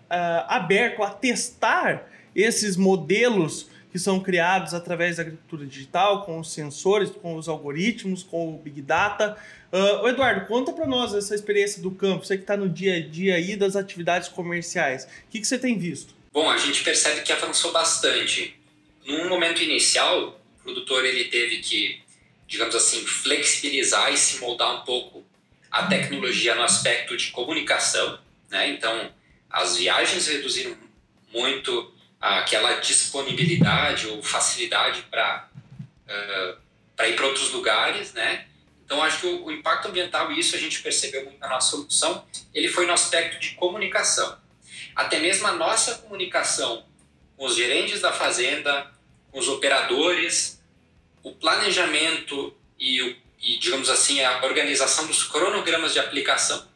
[0.49, 7.11] aberto a testar esses modelos que são criados através da agricultura digital, com os sensores,
[7.11, 9.37] com os algoritmos, com o Big Data.
[9.75, 13.01] Uh, Eduardo, conta para nós essa experiência do campo, você que está no dia a
[13.01, 15.03] dia aí das atividades comerciais.
[15.03, 16.15] O que, que você tem visto?
[16.33, 18.57] Bom, a gente percebe que avançou bastante.
[19.05, 22.01] Num momento inicial, o produtor ele teve que,
[22.47, 25.25] digamos assim, flexibilizar e se moldar um pouco
[25.73, 28.17] a tecnologia no aspecto de comunicação.
[28.51, 28.69] Né?
[28.69, 29.11] Então,
[29.51, 30.77] as viagens reduziram
[31.33, 35.49] muito aquela disponibilidade ou facilidade para
[36.07, 38.47] uh, para ir para outros lugares, né?
[38.85, 41.71] Então acho que o, o, impacto ambiental e isso a gente percebeu muito na nossa
[41.71, 44.39] solução, ele foi no aspecto de comunicação.
[44.95, 46.85] Até mesmo a nossa comunicação
[47.37, 48.93] com os gerentes da fazenda,
[49.31, 50.63] com os operadores,
[51.23, 56.69] o planejamento e, o, e digamos assim a organização dos cronogramas de aplicação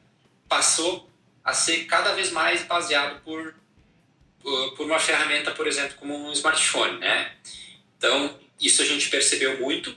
[0.48, 1.08] passou
[1.44, 3.54] a ser cada vez mais baseado por
[4.76, 7.32] por uma ferramenta, por exemplo, como um smartphone, né?
[7.96, 9.94] Então, isso a gente percebeu muito.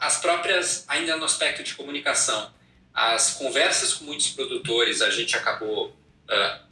[0.00, 2.52] As próprias, ainda no aspecto de comunicação,
[2.92, 6.64] as conversas com muitos produtores, a gente acabou uh,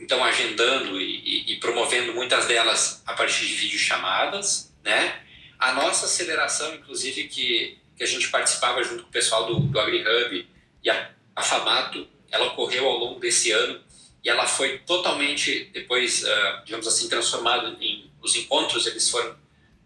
[0.00, 5.20] então agendando e, e, promovendo muitas delas a partir de videochamadas, né?
[5.58, 9.78] A nossa aceleração, inclusive, que, que a gente participava junto com o pessoal do, do
[9.78, 10.48] AgriHub
[10.82, 13.80] e a, a Famato, ela ocorreu ao longo desse ano
[14.24, 18.10] e ela foi totalmente, depois, uh, digamos assim, transformada em...
[18.20, 19.36] Os encontros, eles foram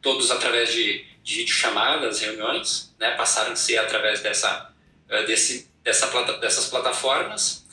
[0.01, 3.11] todos através de, de videochamadas, reuniões, né?
[3.11, 4.73] Passaram a ser através dessa,
[5.11, 7.67] uh, desse, dessa plata, dessas plataformas.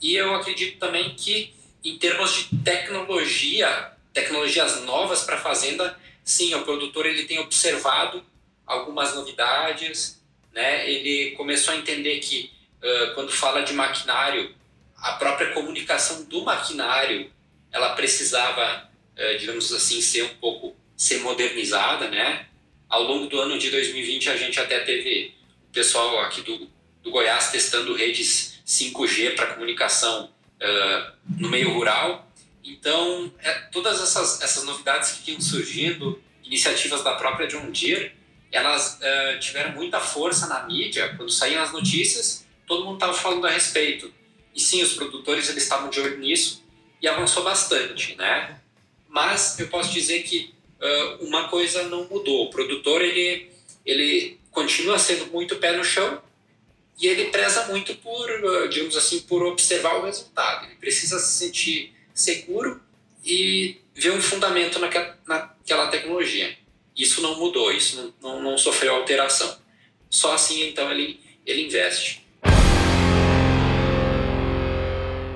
[0.00, 1.52] E eu acredito também que,
[1.84, 8.24] em termos de tecnologia, tecnologias novas para a fazenda, sim, o produtor ele tem observado
[8.64, 10.88] algumas novidades, né?
[10.88, 14.54] Ele começou a entender que uh, quando fala de maquinário,
[14.96, 17.28] a própria comunicação do maquinário,
[17.72, 22.46] ela precisava, uh, digamos assim, ser um pouco ser modernizada, né?
[22.90, 25.32] Ao longo do ano de 2020 a gente até teve
[25.70, 26.68] o pessoal aqui do,
[27.02, 30.24] do Goiás testando redes 5G para comunicação
[30.60, 32.30] uh, no meio rural
[32.64, 38.12] então, é, todas essas, essas novidades que vinham surgindo, iniciativas da própria John Deere,
[38.52, 41.14] elas uh, tiveram muita força na mídia.
[41.16, 44.12] Quando saíam as notícias, todo mundo estava falando a respeito.
[44.54, 46.64] E sim, os produtores eles estavam de olho nisso
[47.00, 48.58] e avançou bastante, né?
[49.08, 52.46] Mas eu posso dizer que uh, uma coisa não mudou.
[52.46, 53.50] O produtor ele
[53.84, 56.20] ele continua sendo muito pé no chão
[57.00, 58.28] e ele preza muito por,
[58.68, 60.66] digamos assim, por observar o resultado.
[60.66, 62.80] Ele precisa se sentir seguro
[63.24, 66.56] e ver um fundamento naquela, naquela tecnologia.
[66.96, 69.58] Isso não mudou, isso não, não, não sofreu alteração.
[70.10, 72.22] Só assim, então, ele, ele investe.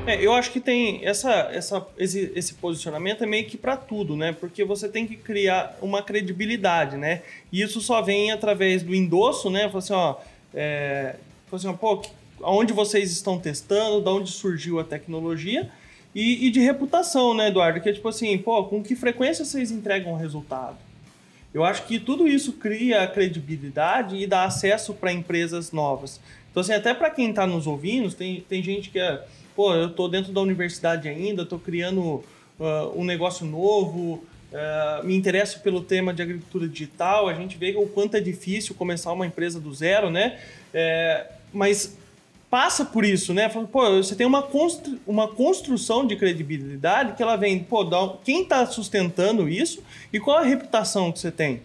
[0.06, 4.14] É, eu acho que tem essa, essa, esse, esse posicionamento é meio que para tudo,
[4.14, 4.32] né?
[4.32, 7.22] Porque você tem que criar uma credibilidade, né?
[7.50, 9.66] E isso só vem através do endosso, né?
[9.68, 10.16] Falar assim, ó,
[10.52, 11.16] é,
[11.50, 12.02] assim, ó, pô,
[12.42, 15.70] aonde vocês estão testando, da onde surgiu a tecnologia
[16.14, 17.80] e, e, de reputação, né, Eduardo?
[17.80, 20.76] Que é tipo assim, pô, com que frequência vocês entregam o resultado?
[21.54, 26.20] Eu acho que tudo isso cria credibilidade e dá acesso para empresas novas.
[26.50, 29.86] Então, assim, até para quem está nos ouvindo, tem, tem gente que é, pô, eu
[29.86, 35.80] estou dentro da universidade ainda, estou criando uh, um negócio novo, uh, me interesso pelo
[35.80, 39.72] tema de agricultura digital, a gente vê o quanto é difícil começar uma empresa do
[39.72, 40.40] zero, né?
[40.72, 41.96] É, mas
[42.54, 43.48] passa por isso, né?
[43.48, 47.84] Fala, pô, você tem uma, constru uma construção de credibilidade que ela vem, pô,
[48.22, 51.62] quem está sustentando isso e qual a reputação que você tem.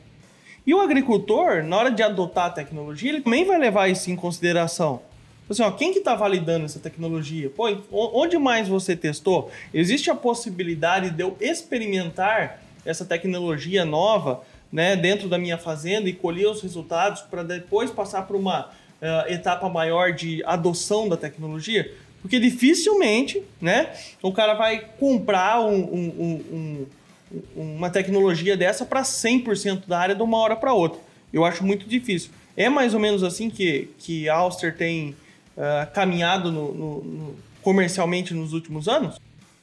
[0.66, 4.16] E o agricultor, na hora de adotar a tecnologia, ele também vai levar isso em
[4.16, 5.00] consideração.
[5.48, 7.52] Assim, ó, quem que está validando essa tecnologia?
[7.52, 9.52] Pô, onde mais você testou?
[9.72, 16.14] Existe a possibilidade de eu experimentar essa tecnologia nova né, dentro da minha fazenda e
[16.14, 21.94] colher os resultados para depois passar para uma uh, etapa maior de adoção da tecnologia?
[22.22, 26.86] Porque dificilmente né, o cara vai comprar um, um,
[27.32, 31.00] um, uma tecnologia dessa para 100% da área de uma hora para outra.
[31.32, 32.32] Eu acho muito difícil.
[32.58, 35.16] É mais ou menos assim que, que a Auster tem
[35.56, 39.16] uh, caminhado no, no, no, comercialmente nos últimos anos?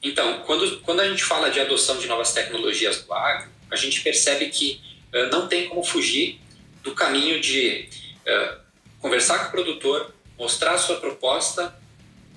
[0.03, 4.01] Então, quando, quando a gente fala de adoção de novas tecnologias do agro, a gente
[4.01, 4.81] percebe que
[5.12, 6.40] uh, não tem como fugir
[6.83, 7.88] do caminho de
[8.27, 8.65] uh,
[9.07, 11.73] conversar com o produtor, mostrar a sua proposta,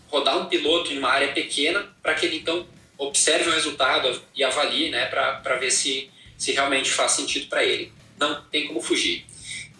[0.08, 4.44] rodar um piloto em uma área pequena para que ele então observe o resultado e
[4.44, 7.92] avalie, né, para ver se, se realmente faz sentido para ele.
[8.20, 9.26] Não tem como fugir.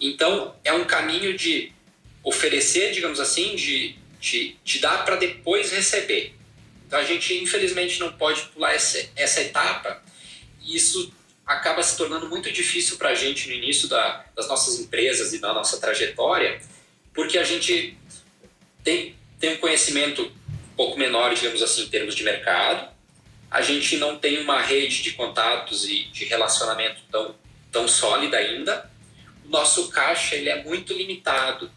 [0.00, 1.70] Então, é um caminho de
[2.24, 6.34] oferecer, digamos assim, de, de, de dar para depois receber.
[6.88, 10.02] Então, a gente, infelizmente, não pode pular essa, essa etapa
[10.60, 11.12] e isso
[11.46, 15.38] acaba se tornando muito difícil para a gente no início da, das nossas empresas e
[15.38, 16.60] da nossa trajetória,
[17.14, 17.96] porque a gente
[18.82, 22.88] tem, tem um conhecimento um pouco menor, digamos assim, em termos de mercado,
[23.50, 27.34] a gente não tem uma rede de contatos e de relacionamento tão,
[27.72, 28.88] tão sólida ainda,
[29.44, 31.70] o nosso caixa ele é muito limitado,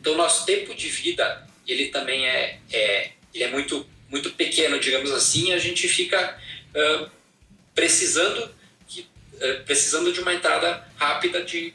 [0.00, 5.10] então nosso tempo de vida ele também é, é, ele é muito, muito pequeno, digamos
[5.10, 6.38] assim, a gente fica
[6.74, 7.10] uh,
[7.74, 8.54] precisando,
[9.66, 11.74] precisando de uma entrada rápida de,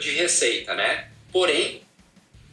[0.00, 1.10] de receita, né?
[1.30, 1.85] Porém,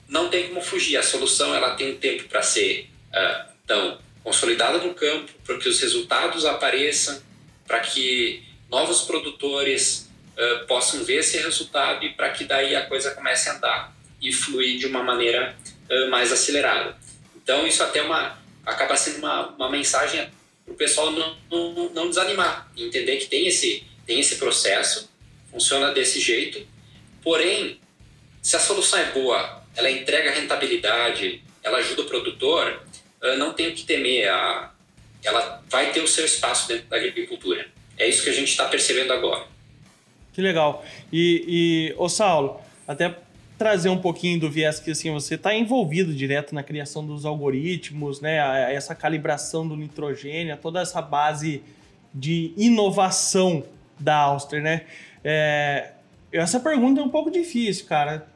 [0.08, 0.98] não tem como fugir.
[0.98, 5.68] A solução ela tem um tempo para ser uh, então consolidada no campo, para que
[5.68, 7.22] os resultados apareçam,
[7.68, 13.12] para que novos produtores uh, possam ver esse resultado e para que daí a coisa
[13.12, 15.56] comece a andar e fluir de uma maneira
[15.90, 16.98] uh, mais acelerada.
[17.36, 20.30] Então isso até uma acaba sendo uma, uma mensagem
[20.64, 25.10] para o pessoal não, não, não desanimar, entender que tem esse tem esse processo,
[25.52, 26.66] funciona desse jeito.
[27.22, 27.80] Porém,
[28.42, 32.84] se a solução é boa, ela entrega rentabilidade, ela ajuda o produtor,
[33.38, 34.30] não tem o que temer.
[34.30, 34.72] A,
[35.24, 37.66] ela vai ter o seu espaço dentro da agricultura.
[37.98, 39.46] É isso que a gente está percebendo agora.
[40.34, 40.84] Que legal.
[41.12, 43.16] E, e ô Saulo, até
[43.58, 48.20] trazer um pouquinho do viés que assim, você está envolvido direto na criação dos algoritmos,
[48.20, 48.74] né?
[48.74, 51.64] Essa calibração do nitrogênio, toda essa base
[52.14, 53.64] de inovação
[54.00, 54.86] da Auster, né?
[55.24, 55.92] É,
[56.32, 58.28] essa pergunta é um pouco difícil, cara.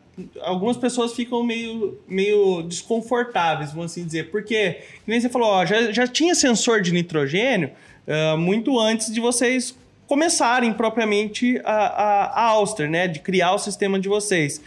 [0.41, 5.91] Algumas pessoas ficam meio, meio desconfortáveis, vamos assim dizer, porque, nem você falou, ó, já,
[5.91, 7.71] já tinha sensor de nitrogênio
[8.07, 9.75] uh, muito antes de vocês
[10.07, 13.07] começarem propriamente a, a, a Auster, né?
[13.07, 14.61] De criar o sistema de vocês.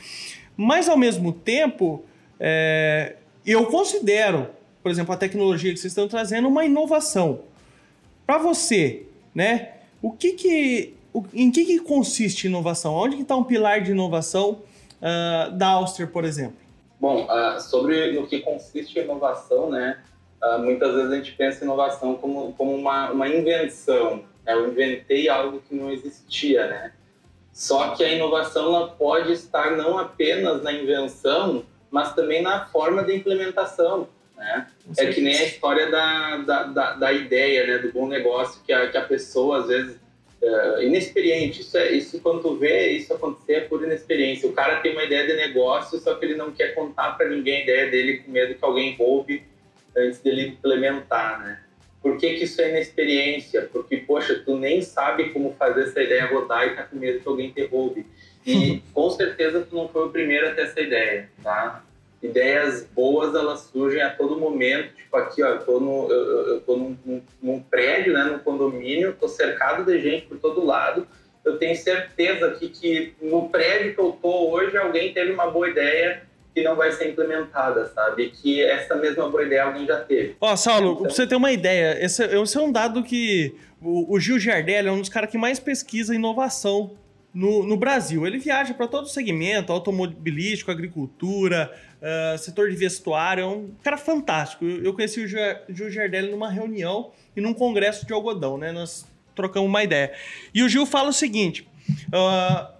[0.56, 2.04] Mas, ao mesmo tempo,
[2.38, 4.48] é, eu considero,
[4.82, 7.40] por exemplo, a tecnologia que vocês estão trazendo uma inovação.
[8.26, 9.70] Para você, né?
[10.02, 10.94] O que que,
[11.34, 12.94] em que, que consiste inovação?
[12.94, 14.60] Onde que está um pilar de inovação
[15.00, 16.58] uh, da Auster, por exemplo?
[17.00, 19.98] Bom, uh, sobre no que consiste a inovação, né?
[20.42, 24.24] Uh, muitas vezes a gente pensa em inovação como, como uma, uma invenção.
[24.44, 24.52] Né?
[24.52, 26.92] Eu inventei algo que não existia, né?
[27.52, 33.02] Só que a inovação ela pode estar não apenas na invenção, mas também na forma
[33.02, 34.08] de implementação.
[34.36, 34.66] Né?
[34.96, 37.78] É que nem a história da, da, da, da, ideia, né?
[37.78, 39.96] do bom negócio, que a, que a pessoa, às vezes,
[40.42, 41.60] é, inexperiente.
[41.60, 44.48] Isso, é, isso, quando tu vê isso acontecer, é por inexperiência.
[44.48, 47.58] O cara tem uma ideia de negócio, só que ele não quer contar para ninguém
[47.58, 49.42] a ideia dele, com medo que alguém roube
[49.96, 51.60] antes dele implementar, né?
[52.02, 53.68] Por que, que isso é inexperiência?
[53.70, 57.28] Porque, poxa, tu nem sabe como fazer essa ideia rodar e tá com medo que
[57.28, 58.06] alguém te roube.
[58.46, 61.84] E com certeza tu não foi o primeiro a ter essa ideia, tá?
[62.22, 64.94] Ideias boas, elas surgem a todo momento.
[64.94, 68.38] Tipo, aqui, ó, eu tô, no, eu, eu tô num, num, num prédio, né, num
[68.38, 71.06] condomínio, tô cercado de gente por todo lado.
[71.44, 75.68] Eu tenho certeza aqui que no prédio que eu tô hoje, alguém teve uma boa
[75.70, 76.22] ideia
[76.54, 78.30] que não vai ser implementada, sabe?
[78.30, 80.36] Que essa mesma boa ideia alguém já teve.
[80.40, 81.02] Ó, Saulo, então...
[81.04, 84.88] pra você ter uma ideia, esse, esse é um dado que o, o Gil Giardelli
[84.88, 86.96] é um dos caras que mais pesquisa inovação
[87.32, 88.26] no, no Brasil.
[88.26, 93.96] Ele viaja para todo o segmento, automobilístico, agricultura, uh, setor de vestuário, é um cara
[93.96, 94.64] fantástico.
[94.64, 98.72] Eu, eu conheci o Gil Giardelli numa reunião e num congresso de algodão, né?
[98.72, 100.12] Nós trocamos uma ideia.
[100.54, 101.68] E o Gil fala o seguinte,
[102.08, 102.72] uh,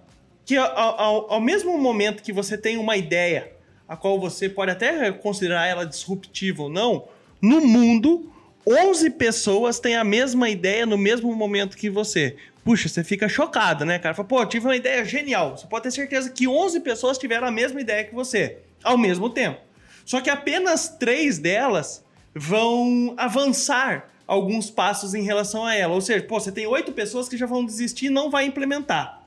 [0.45, 3.51] que ao, ao, ao mesmo momento que você tem uma ideia
[3.87, 7.09] a qual você pode até considerar ela disruptiva ou não,
[7.41, 8.31] no mundo,
[8.65, 12.37] 11 pessoas têm a mesma ideia no mesmo momento que você.
[12.63, 14.15] Puxa, você fica chocado, né, cara?
[14.15, 15.57] Fala, pô, tive uma ideia genial.
[15.57, 19.29] Você pode ter certeza que 11 pessoas tiveram a mesma ideia que você, ao mesmo
[19.29, 19.59] tempo.
[20.05, 22.03] Só que apenas três delas
[22.33, 25.93] vão avançar alguns passos em relação a ela.
[25.93, 29.21] Ou seja, pô, você tem oito pessoas que já vão desistir e não vai implementar.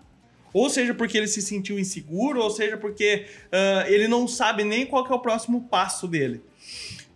[0.52, 4.86] Ou seja, porque ele se sentiu inseguro, ou seja, porque uh, ele não sabe nem
[4.86, 6.42] qual é o próximo passo dele.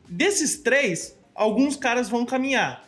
[0.09, 2.85] Desses três, alguns caras vão caminhar.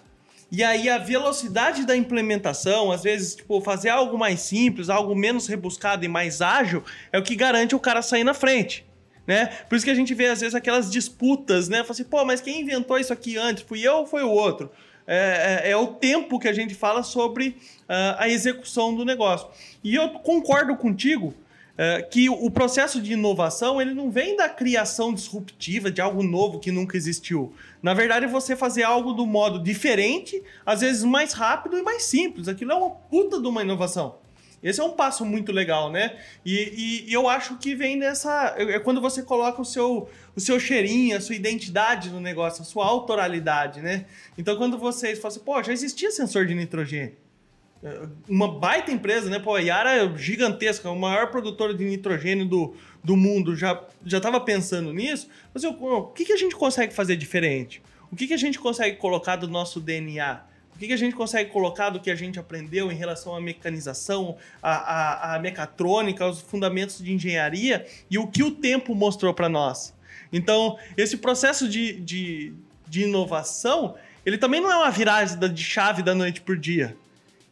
[0.50, 5.46] E aí a velocidade da implementação, às vezes, tipo, fazer algo mais simples, algo menos
[5.46, 6.82] rebuscado e mais ágil,
[7.12, 8.84] é o que garante o cara sair na frente.
[9.30, 9.46] Né?
[9.68, 11.84] Por isso que a gente vê, às vezes, aquelas disputas, né?
[11.84, 13.62] Fala assim, pô, mas quem inventou isso aqui antes?
[13.62, 14.68] Fui eu ou foi o outro?
[15.06, 19.46] É, é, é o tempo que a gente fala sobre uh, a execução do negócio.
[19.84, 25.14] E eu concordo contigo uh, que o processo de inovação ele não vem da criação
[25.14, 27.54] disruptiva de algo novo que nunca existiu.
[27.80, 32.02] Na verdade, é você fazer algo do modo diferente, às vezes mais rápido e mais
[32.02, 32.48] simples.
[32.48, 34.18] Aquilo é uma puta de uma inovação.
[34.62, 36.18] Esse é um passo muito legal, né?
[36.44, 38.54] E, e, e, eu acho que vem dessa.
[38.58, 42.64] É quando você coloca o seu, o seu cheirinho, a sua identidade no negócio, a
[42.64, 44.04] sua autoralidade, né?
[44.36, 47.16] Então, quando vocês falam assim, pô, já existia sensor de nitrogênio.
[47.82, 49.38] É, uma baita empresa, né?
[49.38, 54.38] Pô, a Yara é gigantesca, o maior produtor de nitrogênio do, do mundo, já estava
[54.40, 55.28] pensando nisso.
[55.54, 57.82] Mas eu, o que, que a gente consegue fazer diferente?
[58.12, 60.49] O que, que a gente consegue colocar do nosso DNA?
[60.80, 64.38] Que, que a gente consegue colocar do que a gente aprendeu em relação à mecanização,
[64.62, 69.48] à, à, à mecatrônica, aos fundamentos de engenharia e o que o tempo mostrou para
[69.48, 69.94] nós.
[70.32, 72.54] Então, esse processo de, de,
[72.88, 76.96] de inovação, ele também não é uma virada de chave da noite por dia.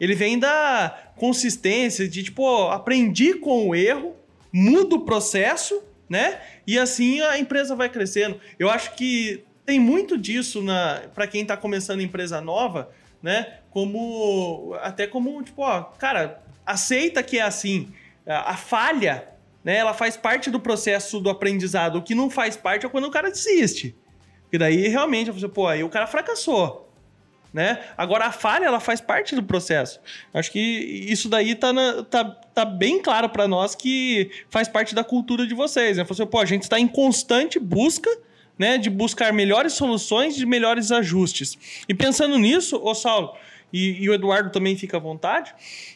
[0.01, 4.17] Ele vem da consistência de, tipo, aprendi com o erro,
[4.51, 6.41] mudo o processo, né?
[6.67, 8.41] E assim a empresa vai crescendo.
[8.59, 10.65] Eu acho que tem muito disso
[11.15, 12.91] para quem está começando empresa nova,
[13.23, 13.59] né?
[13.71, 17.93] Como até como tipo, ó, cara, aceita que é assim.
[18.27, 19.29] A, a falha,
[19.65, 19.77] né?
[19.77, 21.97] Ela faz parte do processo do aprendizado.
[21.97, 23.97] O que não faz parte é quando o cara desiste.
[24.53, 26.87] E daí realmente, você, pô, aí o cara fracassou.
[27.53, 27.83] Né?
[27.97, 30.01] Agora a falha ela faz parte do processo.
[30.35, 34.95] Acho que isso daí tá, na, tá, tá bem claro para nós que faz parte
[34.95, 35.97] da cultura de vocês.
[35.97, 36.05] Né?
[36.05, 38.11] Você, pô, a gente está em constante busca
[38.59, 41.85] né, de buscar melhores soluções, de melhores ajustes.
[41.89, 43.35] E pensando nisso, ô Saulo,
[43.73, 45.55] e, e o Eduardo também fica à vontade,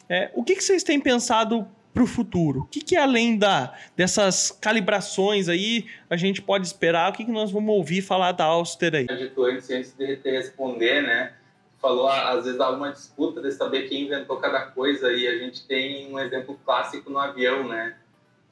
[0.08, 2.60] é, o que, que vocês têm pensado para o futuro?
[2.60, 7.10] O que, que além da, dessas calibrações aí a gente pode esperar?
[7.10, 9.06] O que, que nós vamos ouvir falar da Auster aí?
[9.10, 11.34] Antes, de responder, né?
[11.80, 15.66] Falou, às vezes há uma disputa de saber quem inventou cada coisa e a gente
[15.66, 17.96] tem um exemplo clássico no avião, né?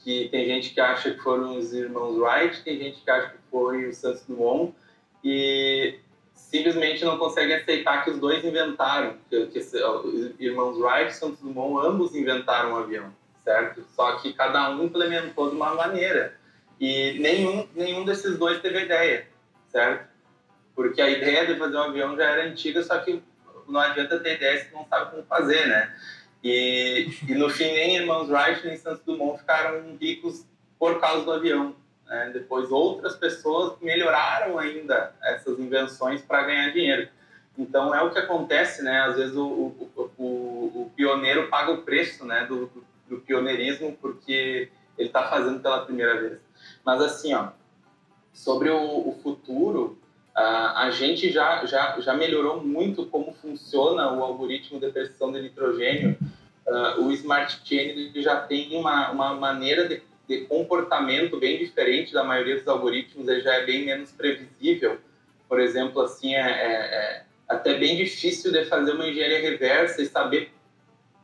[0.03, 3.39] que tem gente que acha que foram os irmãos Wright, tem gente que acha que
[3.51, 4.75] foi o Santos Dumont,
[5.25, 5.99] e
[6.35, 11.41] simplesmente não consegue aceitar que os dois inventaram, que, que os irmãos Wright e Santos
[11.41, 13.13] Dumont ambos inventaram um avião,
[13.45, 13.85] certo?
[13.95, 16.37] Só que cada um implementou de uma maneira,
[16.81, 19.29] e nenhum, nenhum desses dois teve ideia,
[19.69, 20.09] certo?
[20.75, 23.23] Porque a ideia de fazer um avião já era antiga, só que
[23.69, 25.95] não adianta ter ideia se não sabe como fazer, né?
[26.43, 30.47] E, e no fim, nem Irmãos Wright nem Santos Dumont ficaram ricos
[30.79, 31.77] por causa do avião.
[32.11, 32.31] Né?
[32.35, 37.09] Depois, outras pessoas melhoraram ainda essas invenções para ganhar dinheiro.
[37.57, 39.01] Então, é o que acontece, né?
[39.03, 42.45] Às vezes, o, o, o, o pioneiro paga o preço né?
[42.47, 42.69] do,
[43.09, 46.39] do pioneirismo porque ele está fazendo pela primeira vez.
[46.85, 47.51] Mas, assim, ó,
[48.33, 49.97] sobre o, futuro,
[50.31, 55.43] Uh, a gente já, já, já melhorou muito como funciona o algoritmo de pressão de
[55.43, 56.17] nitrogênio.
[56.67, 60.01] Uh, o Smart Chain já tem uma, uma maneira de,
[60.31, 64.99] de, comportamento bem diferente da maioria dos algoritmos, ele já é bem menos previsível.
[65.49, 70.07] Por exemplo, assim, é, é, é até bem difícil de fazer uma engenharia reversa e
[70.07, 70.53] saber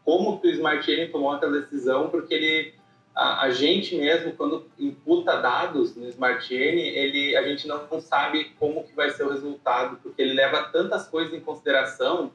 [0.04, 2.74] como que o Smart Chain tomou aquela decisão, porque ele
[3.14, 7.98] a, a, gente mesmo, quando imputa dados no Smart Chain, ele, a gente não, não
[7.98, 12.30] sabe como que vai ser o resultado, porque ele leva tantas coisas em consideração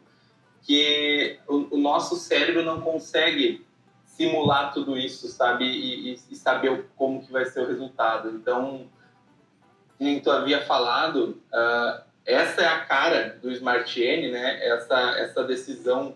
[0.63, 3.63] que o, o nosso cérebro não consegue
[4.16, 5.66] simular tudo isso, sabe?
[5.66, 8.30] E, e, saber como que vai ser o resultado.
[8.30, 8.88] Então,
[9.97, 14.66] como tu havia falado, uh, essa é a cara do Smart Chain, né?
[14.66, 16.16] Essa, essa decisão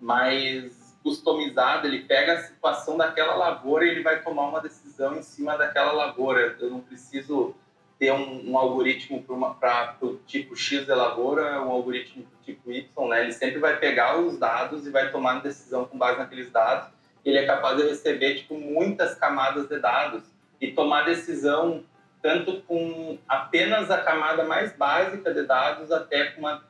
[0.00, 5.22] mais customizado, ele pega a situação daquela lavoura e ele vai tomar uma decisão em
[5.22, 6.56] cima daquela lavoura.
[6.60, 7.54] Eu não preciso
[7.98, 9.22] ter um, um algoritmo
[9.58, 13.22] para o tipo X da lavoura, um algoritmo para o tipo Y, né?
[13.22, 16.95] Ele sempre vai pegar os dados e vai tomar uma decisão com base naqueles dados.
[17.26, 20.22] Ele é capaz de receber tipo muitas camadas de dados
[20.60, 21.84] e tomar decisão
[22.22, 26.62] tanto com apenas a camada mais básica de dados até com, uma,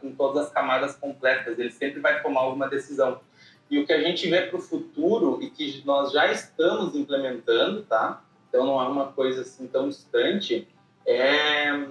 [0.00, 1.58] com todas as camadas completas.
[1.58, 3.20] Ele sempre vai tomar alguma decisão.
[3.70, 7.82] E o que a gente vê para o futuro e que nós já estamos implementando,
[7.82, 8.22] tá?
[8.48, 10.66] Então não é uma coisa assim tão distante,
[11.06, 11.86] é,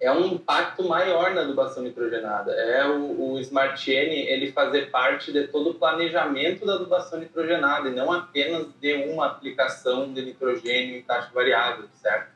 [0.00, 2.52] é um impacto maior na adubação nitrogenada.
[2.52, 7.90] É o, o Smart Chain, ele fazer parte de todo o planejamento da adubação nitrogenada
[7.90, 12.30] e não apenas de uma aplicação de nitrogênio em taxa variável, certo?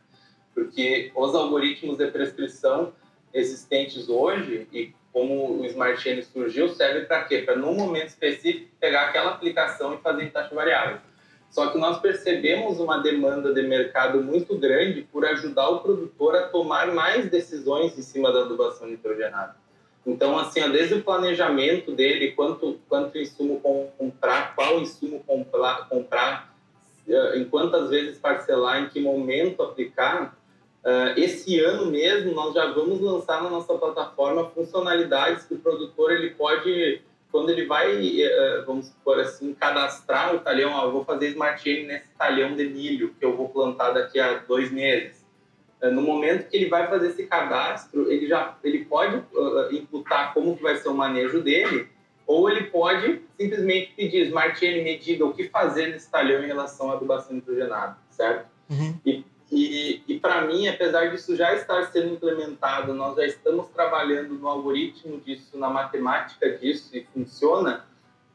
[0.55, 2.93] Porque os algoritmos de prescrição
[3.33, 7.39] existentes hoje e como o Smart Chain surgiu, serve para quê?
[7.39, 10.99] Para, num momento específico, pegar aquela aplicação e fazer em taxa variável.
[11.55, 16.49] Só que nós percebemos uma demanda de mercado muito grande por ajudar o produtor a
[16.49, 19.55] tomar mais decisões em cima da adubação nitrogenada.
[20.05, 23.63] Então, assim, desde o planejamento dele, quanto, quanto insumo
[23.97, 26.53] comprar, qual insumo comprar, comprar,
[27.09, 30.37] eh, em quantas vezes parcelar, em que momento aplicar,
[30.85, 36.13] Uh, esse ano mesmo, nós já vamos lançar na nossa plataforma funcionalidades que o produtor
[36.13, 37.01] ele pode,
[37.35, 41.61] quando ele vai, uh, vamos por assim, cadastrar o talhão, ó, eu vou fazer Smart
[41.61, 45.27] Chain nesse talhão de milho que eu vou plantar daqui a dois meses.
[45.83, 49.21] Uh, no momento que ele vai fazer esse cadastro, ele já ele pode
[49.73, 51.89] imputar como que vai ser o manejo dele,
[52.25, 56.47] ou ele pode simplesmente pedir Smart Chain me diga o que fazer nesse talhão em
[56.47, 58.47] relação à adubação nitrogenada, certo?
[58.71, 58.97] Uhum.
[59.05, 59.25] E
[59.55, 64.49] e, e para mim, apesar disso já estar sendo implementado, nós já estamos trabalhando no
[64.49, 67.85] algoritmo disso, na matemática disso, e funciona,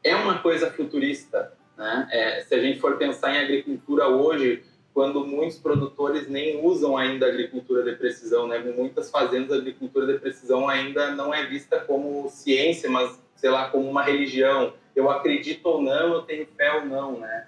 [0.02, 1.52] é uma coisa futurista.
[1.76, 2.08] Né?
[2.10, 4.62] É, se a gente for pensar em agricultura hoje,
[4.94, 8.58] quando muitos produtores nem usam ainda agricultura de precisão, né?
[8.58, 13.88] muitas fazendas, agricultura de precisão ainda não é vista como ciência, mas, sei lá, como
[13.88, 14.72] uma religião.
[14.96, 17.46] Eu acredito ou não, eu tenho fé ou não, né?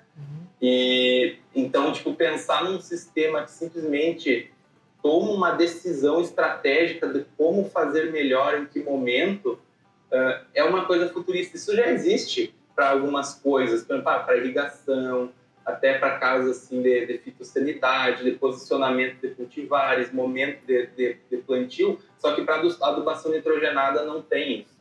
[0.62, 4.52] E então, tipo, pensar num sistema que simplesmente
[5.02, 9.58] toma uma decisão estratégica de como fazer melhor em que momento
[10.12, 11.56] uh, é uma coisa futurista.
[11.56, 15.32] Isso já existe para algumas coisas, para ah, irrigação,
[15.66, 21.36] até para casos assim de, de fitossanidade, de posicionamento de cultivares, momento de, de, de
[21.38, 24.72] plantio, só que para adubação nitrogenada não tem isso.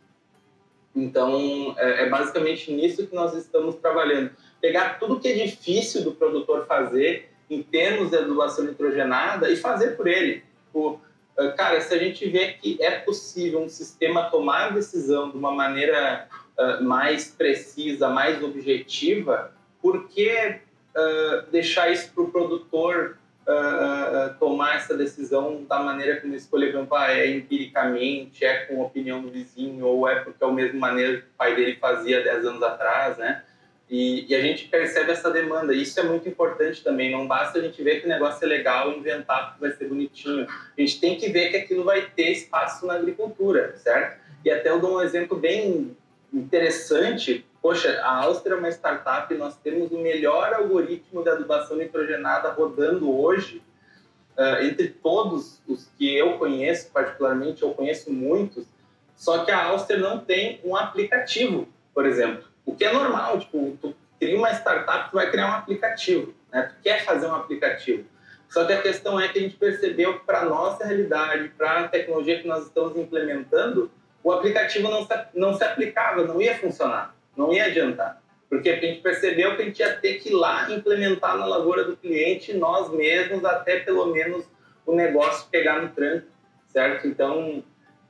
[0.96, 6.12] Então, é, é basicamente nisso que nós estamos trabalhando pegar tudo que é difícil do
[6.12, 10.44] produtor fazer em termos de adubação nitrogenada e fazer por ele.
[10.66, 11.02] Tipo,
[11.38, 15.52] uh, cara, se a gente vê que é possível um sistema tomar decisão de uma
[15.52, 19.52] maneira uh, mais precisa, mais objetiva,
[19.82, 20.60] por que
[21.52, 27.28] deixar isso para o produtor uh, tomar essa decisão da maneira como escolheu, ah, é
[27.28, 31.24] empiricamente, é com a opinião do vizinho, ou é porque é a mesma maneira que
[31.24, 33.44] o pai dele fazia 10 anos atrás, né?
[33.92, 35.74] E, e, a gente percebe essa demanda.
[35.74, 37.12] Isso é muito importante também.
[37.12, 40.48] Não basta a gente ver que o negócio é legal inventar que vai ser bonitinho.
[40.48, 44.18] A gente tem que ver que aquilo vai ter espaço na agricultura, certo?
[44.46, 45.96] E até eu dou um exemplo bem
[46.34, 52.50] interessante Poxa, a Áustria é uma startup, nós temos o melhor algoritmo de adubação nitrogenada
[52.50, 53.62] rodando hoje.
[54.36, 58.66] Uh, entre todos os que eu conheço, particularmente, eu conheço muitos,
[59.16, 62.44] só que a Áustria não tem um aplicativo, por exemplo.
[62.66, 66.64] O que é normal, tipo, tu cria uma startup, tu vai criar um aplicativo, né?
[66.64, 68.06] Tu quer fazer um aplicativo.
[68.50, 71.88] Só que a questão é que a gente percebeu que para nossa realidade, para a
[71.88, 73.90] tecnologia que nós estamos implementando,
[74.24, 78.22] o aplicativo não se, não se aplicava, não ia funcionar não ia adiantar.
[78.50, 81.86] Porque a gente percebeu que a gente ia ter que ir lá implementar na lavoura
[81.86, 84.46] do cliente nós mesmos, até pelo menos
[84.86, 86.28] o negócio pegar no tranco,
[86.68, 87.08] certo?
[87.08, 87.60] Então,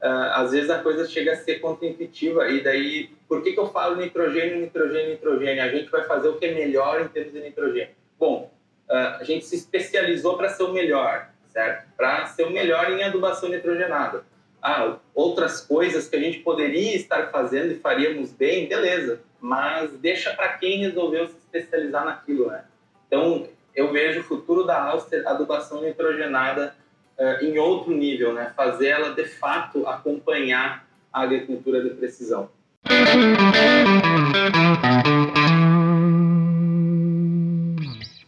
[0.01, 2.47] uh, às vezes a coisa chega a ser contraintuitiva.
[2.49, 5.63] E daí, por que, que eu falo nitrogênio, nitrogênio, nitrogênio?
[5.63, 7.95] A gente vai fazer o que é melhor em termos de nitrogênio.
[8.19, 8.51] Bom,
[8.89, 11.87] uh, a gente se especializou para ser o melhor, certo?
[11.95, 14.25] Para ser o melhor em adubação nitrogenada
[14.61, 20.33] ah, outras coisas que a gente poderia estar fazendo e faríamos bem, beleza, mas deixa
[20.33, 22.65] para quem resolveu se especializar naquilo, né?
[23.07, 26.75] Então, eu vejo o futuro da Auster, adubação nitrogenada,
[27.17, 28.51] uh, em outro nível, né?
[28.57, 32.49] Fazer ela, de fato, acompanhar a agricultura de precisão.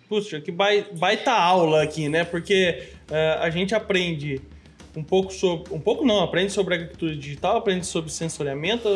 [0.07, 2.23] Puxa, que baita aula aqui, né?
[2.23, 4.41] Porque uh, a gente aprende
[4.95, 5.73] um pouco sobre.
[5.73, 8.87] Um pouco não, aprende sobre agricultura digital, aprende sobre sensoriamento,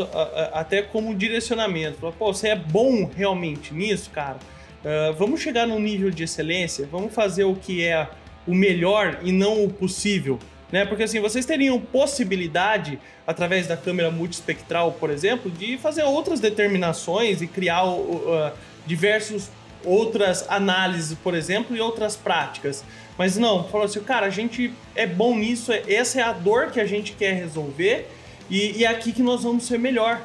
[0.54, 2.14] até como direcionamento.
[2.18, 4.38] Pô, você é bom realmente nisso, cara?
[4.84, 8.08] Uh, vamos chegar num nível de excelência, vamos fazer o que é
[8.46, 10.40] o melhor e não o possível.
[10.72, 10.86] Né?
[10.86, 17.42] Porque assim, vocês teriam possibilidade, através da câmera multispectral, por exemplo, de fazer outras determinações
[17.42, 18.52] e criar uh,
[18.86, 19.50] diversos
[19.86, 22.84] outras análises, por exemplo, e outras práticas.
[23.18, 26.72] Mas não, falou assim, cara, a gente é bom nisso, é, essa é a dor
[26.72, 28.10] que a gente quer resolver
[28.50, 30.22] e, e é aqui que nós vamos ser melhor.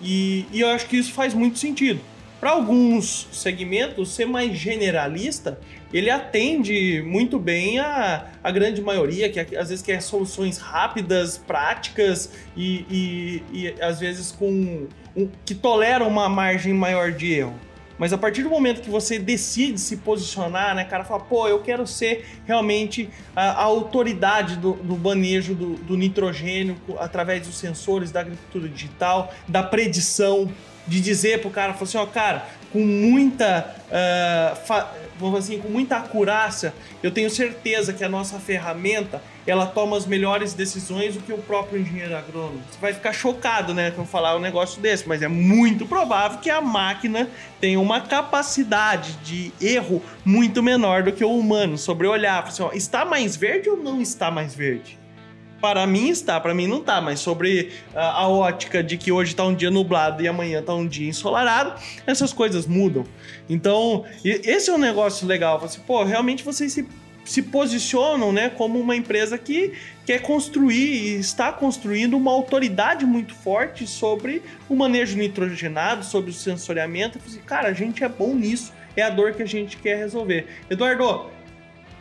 [0.00, 2.00] E, e eu acho que isso faz muito sentido.
[2.40, 5.58] Para alguns segmentos, ser mais generalista,
[5.94, 12.32] ele atende muito bem a, a grande maioria, que às vezes quer soluções rápidas, práticas
[12.56, 17.54] e, e, e às vezes com um, que toleram uma margem maior de erro.
[17.96, 21.60] Mas a partir do momento que você decide se posicionar, né, cara, fala, pô, eu
[21.60, 28.10] quero ser realmente a, a autoridade do, do manejo do, do, nitrogênio através dos sensores
[28.10, 30.50] da agricultura digital, da predição,
[30.86, 34.86] de dizer pro cara, assim, ó, cara, com muita, uh,
[35.18, 40.06] vamos assim, com muita acurácia, eu tenho certeza que a nossa ferramenta ela toma as
[40.06, 42.60] melhores decisões do que o próprio engenheiro agrônomo.
[42.70, 46.50] Você vai ficar chocado, né, quando falar um negócio desse, mas é muito provável que
[46.50, 47.28] a máquina
[47.60, 52.72] tenha uma capacidade de erro muito menor do que o humano sobre olhar, assim, ó,
[52.72, 55.03] está mais verde ou não está mais verde?
[55.64, 59.30] Para mim está, para mim não está, mas sobre a, a ótica de que hoje
[59.30, 63.06] está um dia nublado e amanhã está um dia ensolarado, essas coisas mudam.
[63.48, 65.64] Então, esse é um negócio legal.
[65.64, 66.86] Assim, pô, realmente vocês se
[67.24, 69.72] se posicionam né, como uma empresa que
[70.04, 76.34] quer construir e está construindo uma autoridade muito forte sobre o manejo nitrogenado, sobre o
[76.34, 77.18] sensoriamento.
[77.26, 80.46] Assim, Cara, a gente é bom nisso, é a dor que a gente quer resolver.
[80.68, 81.30] Eduardo,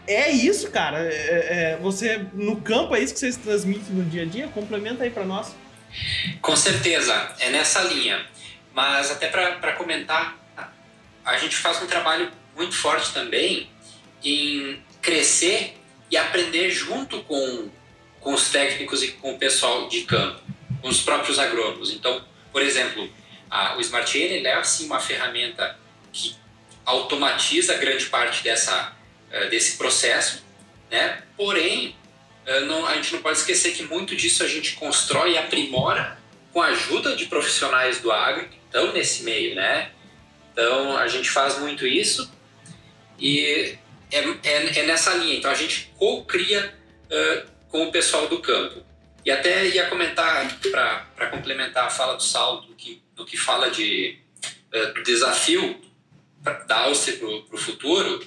[0.07, 0.99] é isso, cara.
[0.99, 4.47] É, é, você no campo é isso que vocês transmitem no dia a dia?
[4.47, 5.55] Complementa aí para nós.
[6.41, 8.25] Com certeza, é nessa linha.
[8.73, 10.37] Mas até para comentar,
[11.23, 13.69] a gente faz um trabalho muito forte também
[14.23, 15.77] em crescer
[16.09, 17.69] e aprender junto com,
[18.19, 20.41] com os técnicos e com o pessoal de campo,
[20.81, 21.91] com os próprios agrônomos.
[21.91, 23.09] Então, por exemplo,
[23.49, 25.77] a, o Smart N é sim uma ferramenta
[26.11, 26.35] que
[26.85, 28.93] automatiza grande parte dessa,
[29.49, 30.43] desse processo,
[30.91, 31.23] né?
[31.35, 31.95] porém,
[32.47, 36.17] uh, não, a gente não pode esquecer que muito disso a gente constrói e aprimora
[36.51, 39.55] com a ajuda de profissionais do agro que estão nesse meio.
[39.55, 39.91] Né?
[40.51, 42.31] Então, a gente faz muito isso
[43.19, 43.75] e
[44.11, 45.35] é, é, é nessa linha.
[45.35, 46.73] Então a gente co-cria
[47.05, 48.83] uh, com o pessoal do campo.
[49.25, 53.71] E até ia comentar, para complementar a fala do Saulo, do que, do que fala
[53.71, 54.19] de,
[54.73, 55.81] uh, do desafio
[56.67, 58.23] da Alce para o futuro,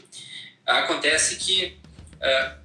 [0.66, 1.78] acontece que
[2.20, 2.56] uh,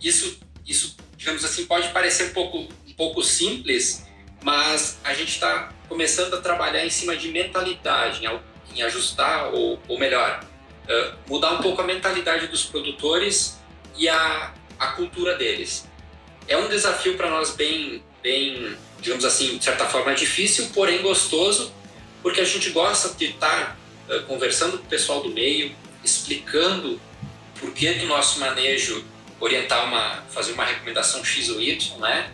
[0.00, 4.06] isso isso, digamos assim, pode parecer um pouco, um pouco simples,
[4.42, 9.80] mas a gente está começando a trabalhar em cima de mentalidade, em, em ajustar, ou,
[9.88, 10.44] ou melhor,
[10.84, 13.58] uh, mudar um pouco a mentalidade dos produtores
[13.96, 15.88] e a, a cultura deles.
[16.48, 21.72] É um desafio para nós bem, bem, digamos assim, de certa forma difícil, porém gostoso,
[22.22, 23.76] porque a gente gosta de estar
[24.08, 25.74] tá, uh, conversando com o pessoal do meio,
[26.04, 27.00] explicando
[27.62, 29.04] por que do nosso manejo
[29.38, 32.28] orientar uma, fazer uma recomendação X ou Y, né?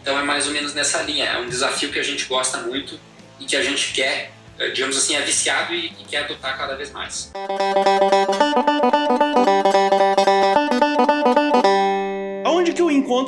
[0.00, 1.24] Então é mais ou menos nessa linha.
[1.24, 3.00] É um desafio que a gente gosta muito
[3.40, 6.76] e que a gente quer, uh, digamos assim, é viciado e, e quer adotar cada
[6.76, 7.32] vez mais.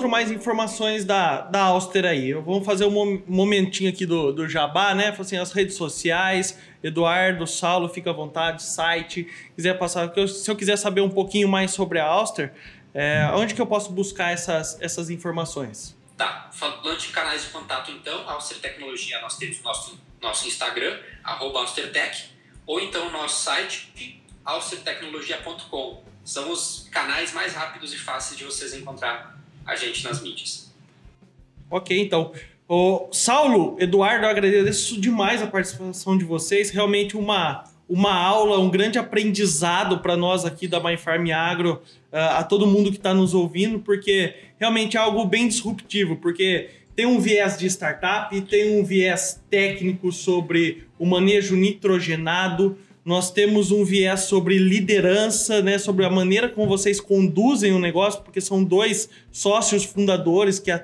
[0.01, 2.33] Encontro mais informações da, da Auster aí?
[2.33, 5.15] Vamos fazer um momentinho aqui do, do Jabá, né?
[5.19, 10.77] Assim, as redes sociais, Eduardo, Saulo, fica à vontade, site, quiser passar, se eu quiser
[10.77, 12.53] saber um pouquinho mais sobre a Auster,
[12.95, 15.97] é, onde que eu posso buscar essas, essas informações?
[16.17, 21.61] Tá, falando de canais de contato então, Auster Tecnologia, nós temos nosso, nosso Instagram, arroba
[21.61, 22.31] AusterTech,
[22.67, 26.05] ou então nosso site, austertecnologia.com.
[26.25, 29.40] São os canais mais rápidos e fáceis de vocês encontrar
[29.71, 30.71] a gente nas mídias.
[31.71, 32.33] Ok, então.
[32.69, 36.71] O Saulo, Eduardo, eu agradeço demais a participação de vocês.
[36.71, 42.17] Realmente uma, uma aula, um grande aprendizado para nós aqui da My Farm Agro, uh,
[42.39, 47.07] a todo mundo que está nos ouvindo, porque realmente é algo bem disruptivo, porque tem
[47.07, 53.85] um viés de startup, tem um viés técnico sobre o manejo nitrogenado, nós temos um
[53.85, 59.09] viés sobre liderança, né, sobre a maneira como vocês conduzem o negócio, porque são dois
[59.31, 60.83] sócios fundadores que uh,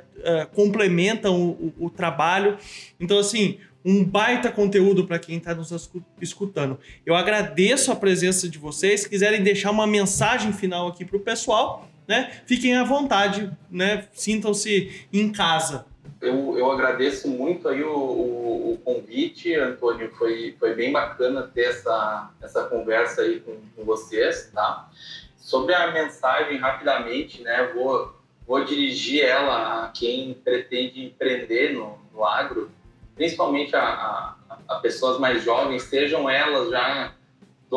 [0.54, 2.56] complementam o, o, o, trabalho.
[2.98, 5.90] Então, assim, um baita conteúdo para quem está nos
[6.20, 6.78] escutando.
[7.04, 9.02] Eu agradeço a presença de vocês.
[9.02, 14.06] Se quiserem deixar uma mensagem final aqui para o pessoal, né, fiquem à vontade, né,
[14.12, 15.84] sintam-se em casa
[16.20, 20.10] eu, eu agradeço muito aí o, o, o, convite, Antônio.
[20.16, 24.88] Foi, foi bem bacana ter essa, essa conversa aí com, com vocês, tá?
[25.36, 27.70] Sobre a mensagem, rapidamente, né?
[27.74, 28.14] Vou,
[28.46, 32.70] vou dirigir ela a quem pretende empreender no, no agro,
[33.14, 37.12] principalmente a, a, a pessoas mais jovens, sejam elas já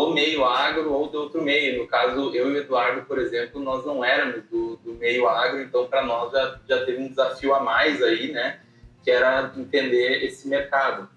[0.08, 1.82] do meio agro ou do outro meio.
[1.82, 5.62] No caso, eu e o Eduardo, por exemplo, nós não éramos do, do meio agro,
[5.62, 8.60] então para nós já, já teve um desafio a mais aí, né?
[9.04, 11.10] Que era entender esse mercado.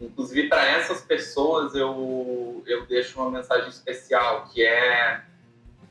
[0.00, 5.20] Inclusive, para essas pessoas, eu, eu deixo uma mensagem especial, que é,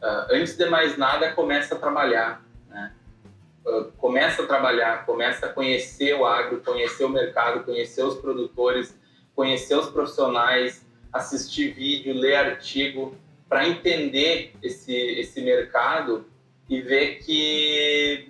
[0.02, 2.94] uh, antes de mais nada, começa a trabalhar, né?
[3.66, 9.00] Uh, começa a trabalhar, começa a conhecer o agro, conhecer o mercado, conhecer os produtores,
[9.36, 13.16] conhecer os profissionais, assistir vídeo, ler artigo,
[13.50, 16.26] para entender esse, esse mercado
[16.70, 18.30] e ver que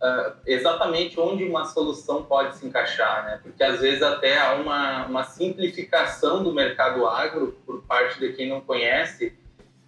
[0.00, 3.40] uh, exatamente onde uma solução pode se encaixar, né?
[3.42, 8.48] Porque às vezes até há uma, uma simplificação do mercado agro por parte de quem
[8.48, 9.36] não conhece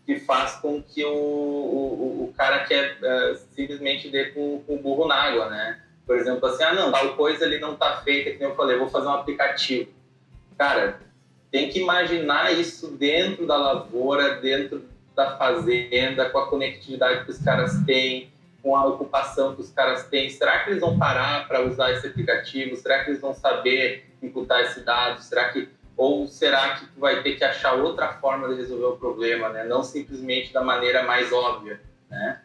[0.04, 4.82] que faz com que o, o, o cara quer uh, simplesmente dê com, com o
[4.82, 5.80] burro na água, né?
[6.06, 8.78] Por exemplo, assim, ah, não, tal coisa ele não está feita, que nem eu falei,
[8.78, 9.90] vou fazer um aplicativo.
[10.56, 10.98] Cara,
[11.50, 14.84] tem que imaginar isso dentro da lavoura, dentro
[15.14, 18.30] da fazenda, com a conectividade que os caras têm,
[18.62, 20.30] com a ocupação que os caras têm.
[20.30, 22.76] Será que eles vão parar para usar esse aplicativo?
[22.76, 25.22] Será que eles vão saber imputar esse dado?
[25.22, 28.96] Será que ou será que tu vai ter que achar outra forma de resolver o
[28.96, 29.64] problema, né?
[29.64, 32.40] Não simplesmente da maneira mais óbvia, né?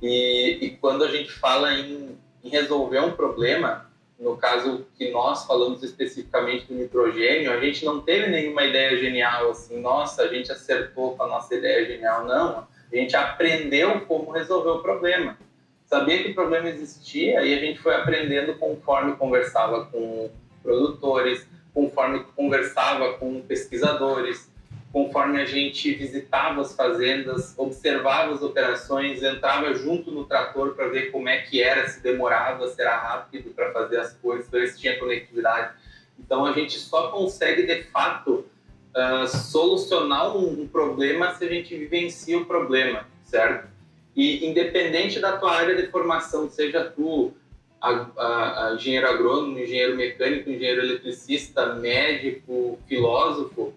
[0.00, 5.44] E, e quando a gente fala em, em resolver um problema, no caso que nós
[5.44, 10.50] falamos especificamente do nitrogênio, a gente não teve nenhuma ideia genial assim, nossa, a gente
[10.52, 12.66] acertou com a nossa ideia genial, não.
[12.92, 15.36] A gente aprendeu como resolver o problema.
[15.84, 20.30] Sabia que o problema existia e a gente foi aprendendo conforme conversava com
[20.62, 24.50] produtores, conforme conversava com pesquisadores,
[24.94, 31.10] conforme a gente visitava as fazendas, observava as operações, entrava junto no trator para ver
[31.10, 34.78] como é que era, se demorava, se era rápido para fazer as coisas, ver se
[34.78, 35.74] tinha conectividade.
[36.16, 38.46] Então a gente só consegue de fato
[38.94, 43.66] uh, solucionar um, um, problema se a gente vivencia o problema, certo?
[44.14, 47.34] E independente da tua área de formação, seja tu
[47.80, 53.74] a, a, a engenheiro agrônomo, engenheiro mecânico, engenheiro eletricista, médico, filósofo,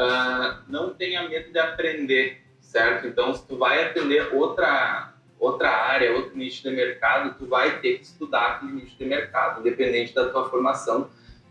[0.00, 3.06] uh, não tenha medo de aprender, certo?
[3.06, 7.96] Então, se tu vai atender outra outra área, outro nicho de mercado, tu vai ter
[7.96, 11.08] que estudar aquele nicho de mercado, independente da tua formação.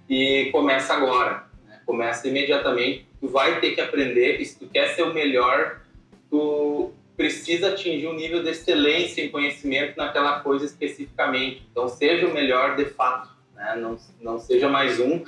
[0.07, 1.81] E começa agora, né?
[1.87, 3.07] começa imediatamente.
[3.19, 4.39] Tu vai ter que aprender.
[4.39, 5.81] E se tu quer ser o melhor,
[6.29, 11.67] tu precisa atingir um nível de excelência em conhecimento naquela coisa especificamente.
[11.71, 13.75] Então, seja o melhor de fato, né?
[13.75, 15.23] não, não seja mais um,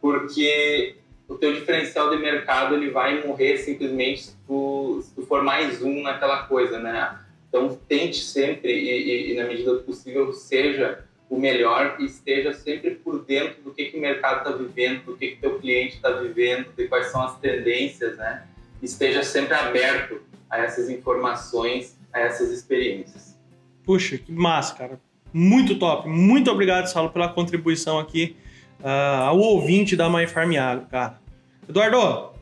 [0.00, 0.96] porque
[1.28, 5.82] o teu diferencial de mercado ele vai morrer simplesmente se tu, se tu for mais
[5.82, 7.18] um naquela coisa, né?
[7.48, 12.52] Então, tente sempre e, e, e na medida do possível seja o melhor e esteja
[12.52, 15.96] sempre por dentro do que, que o mercado está vivendo, do que, que teu cliente
[15.96, 18.46] está vivendo, de quais são as tendências, né?
[18.82, 20.20] Esteja sempre aberto
[20.50, 23.38] a essas informações, a essas experiências.
[23.82, 25.00] Puxa, que massa, cara.
[25.32, 26.08] Muito top.
[26.08, 28.36] Muito obrigado, Saulo, pela contribuição aqui
[28.84, 31.18] uh, ao ouvinte da My Farm Agro, cara.
[31.66, 32.34] Eduardo,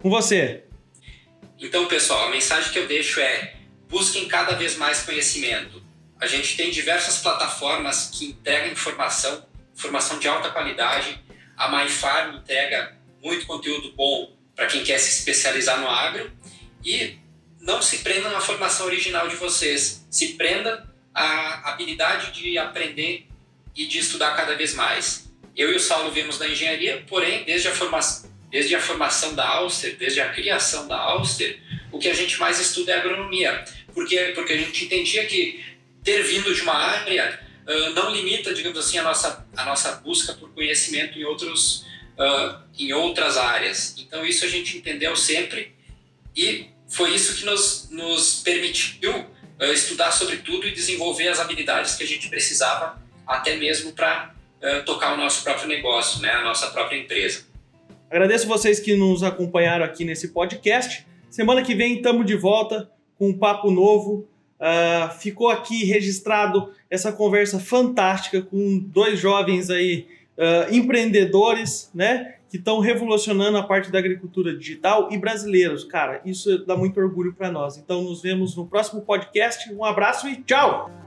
[0.00, 0.62] com você.
[1.58, 3.56] Então, pessoal, a mensagem que eu deixo é
[3.88, 5.82] busquem cada vez mais conhecimento.
[6.20, 9.44] A gente tem diversas plataformas que entregam informação,
[9.76, 11.20] informação de alta qualidade.
[11.56, 16.30] A MyFarm entrega muito conteúdo bom para quem quer se especializar no agro.
[16.84, 17.18] E
[17.60, 20.06] não se prendam na formação original de vocês.
[20.10, 23.26] Se prenda à habilidade de aprender
[23.74, 25.31] e de estudar cada vez mais.
[25.56, 29.46] Eu e o Saulo vimos na engenharia, porém, desde a formação, desde a formação da
[29.46, 31.58] Auster, desde a criação da Auster,
[31.90, 33.64] o que a gente mais estuda é agronomia.
[33.92, 34.32] Por quê?
[34.34, 35.62] Porque a gente entendia que
[36.02, 40.32] ter vindo de uma área uh, não limita, digamos assim, a nossa, a nossa busca
[40.34, 41.84] por conhecimento em, outros,
[42.18, 43.94] uh, em outras áreas.
[43.98, 45.74] Então, isso a gente entendeu sempre
[46.34, 51.94] e foi isso que nos, nos permitiu uh, estudar sobre tudo e desenvolver as habilidades
[51.94, 54.34] que a gente precisava, até mesmo para
[54.86, 57.44] tocar o nosso próprio negócio, né, a nossa própria empresa.
[58.10, 61.06] Agradeço vocês que nos acompanharam aqui nesse podcast.
[61.30, 64.28] Semana que vem estamos de volta com um papo novo
[64.62, 70.06] Uh, ficou aqui registrado essa conversa fantástica com dois jovens aí
[70.38, 72.36] uh, empreendedores, né?
[72.48, 75.82] Que estão revolucionando a parte da agricultura digital e brasileiros.
[75.82, 77.76] Cara, isso dá muito orgulho para nós.
[77.76, 79.72] Então, nos vemos no próximo podcast.
[79.74, 81.01] Um abraço e tchau!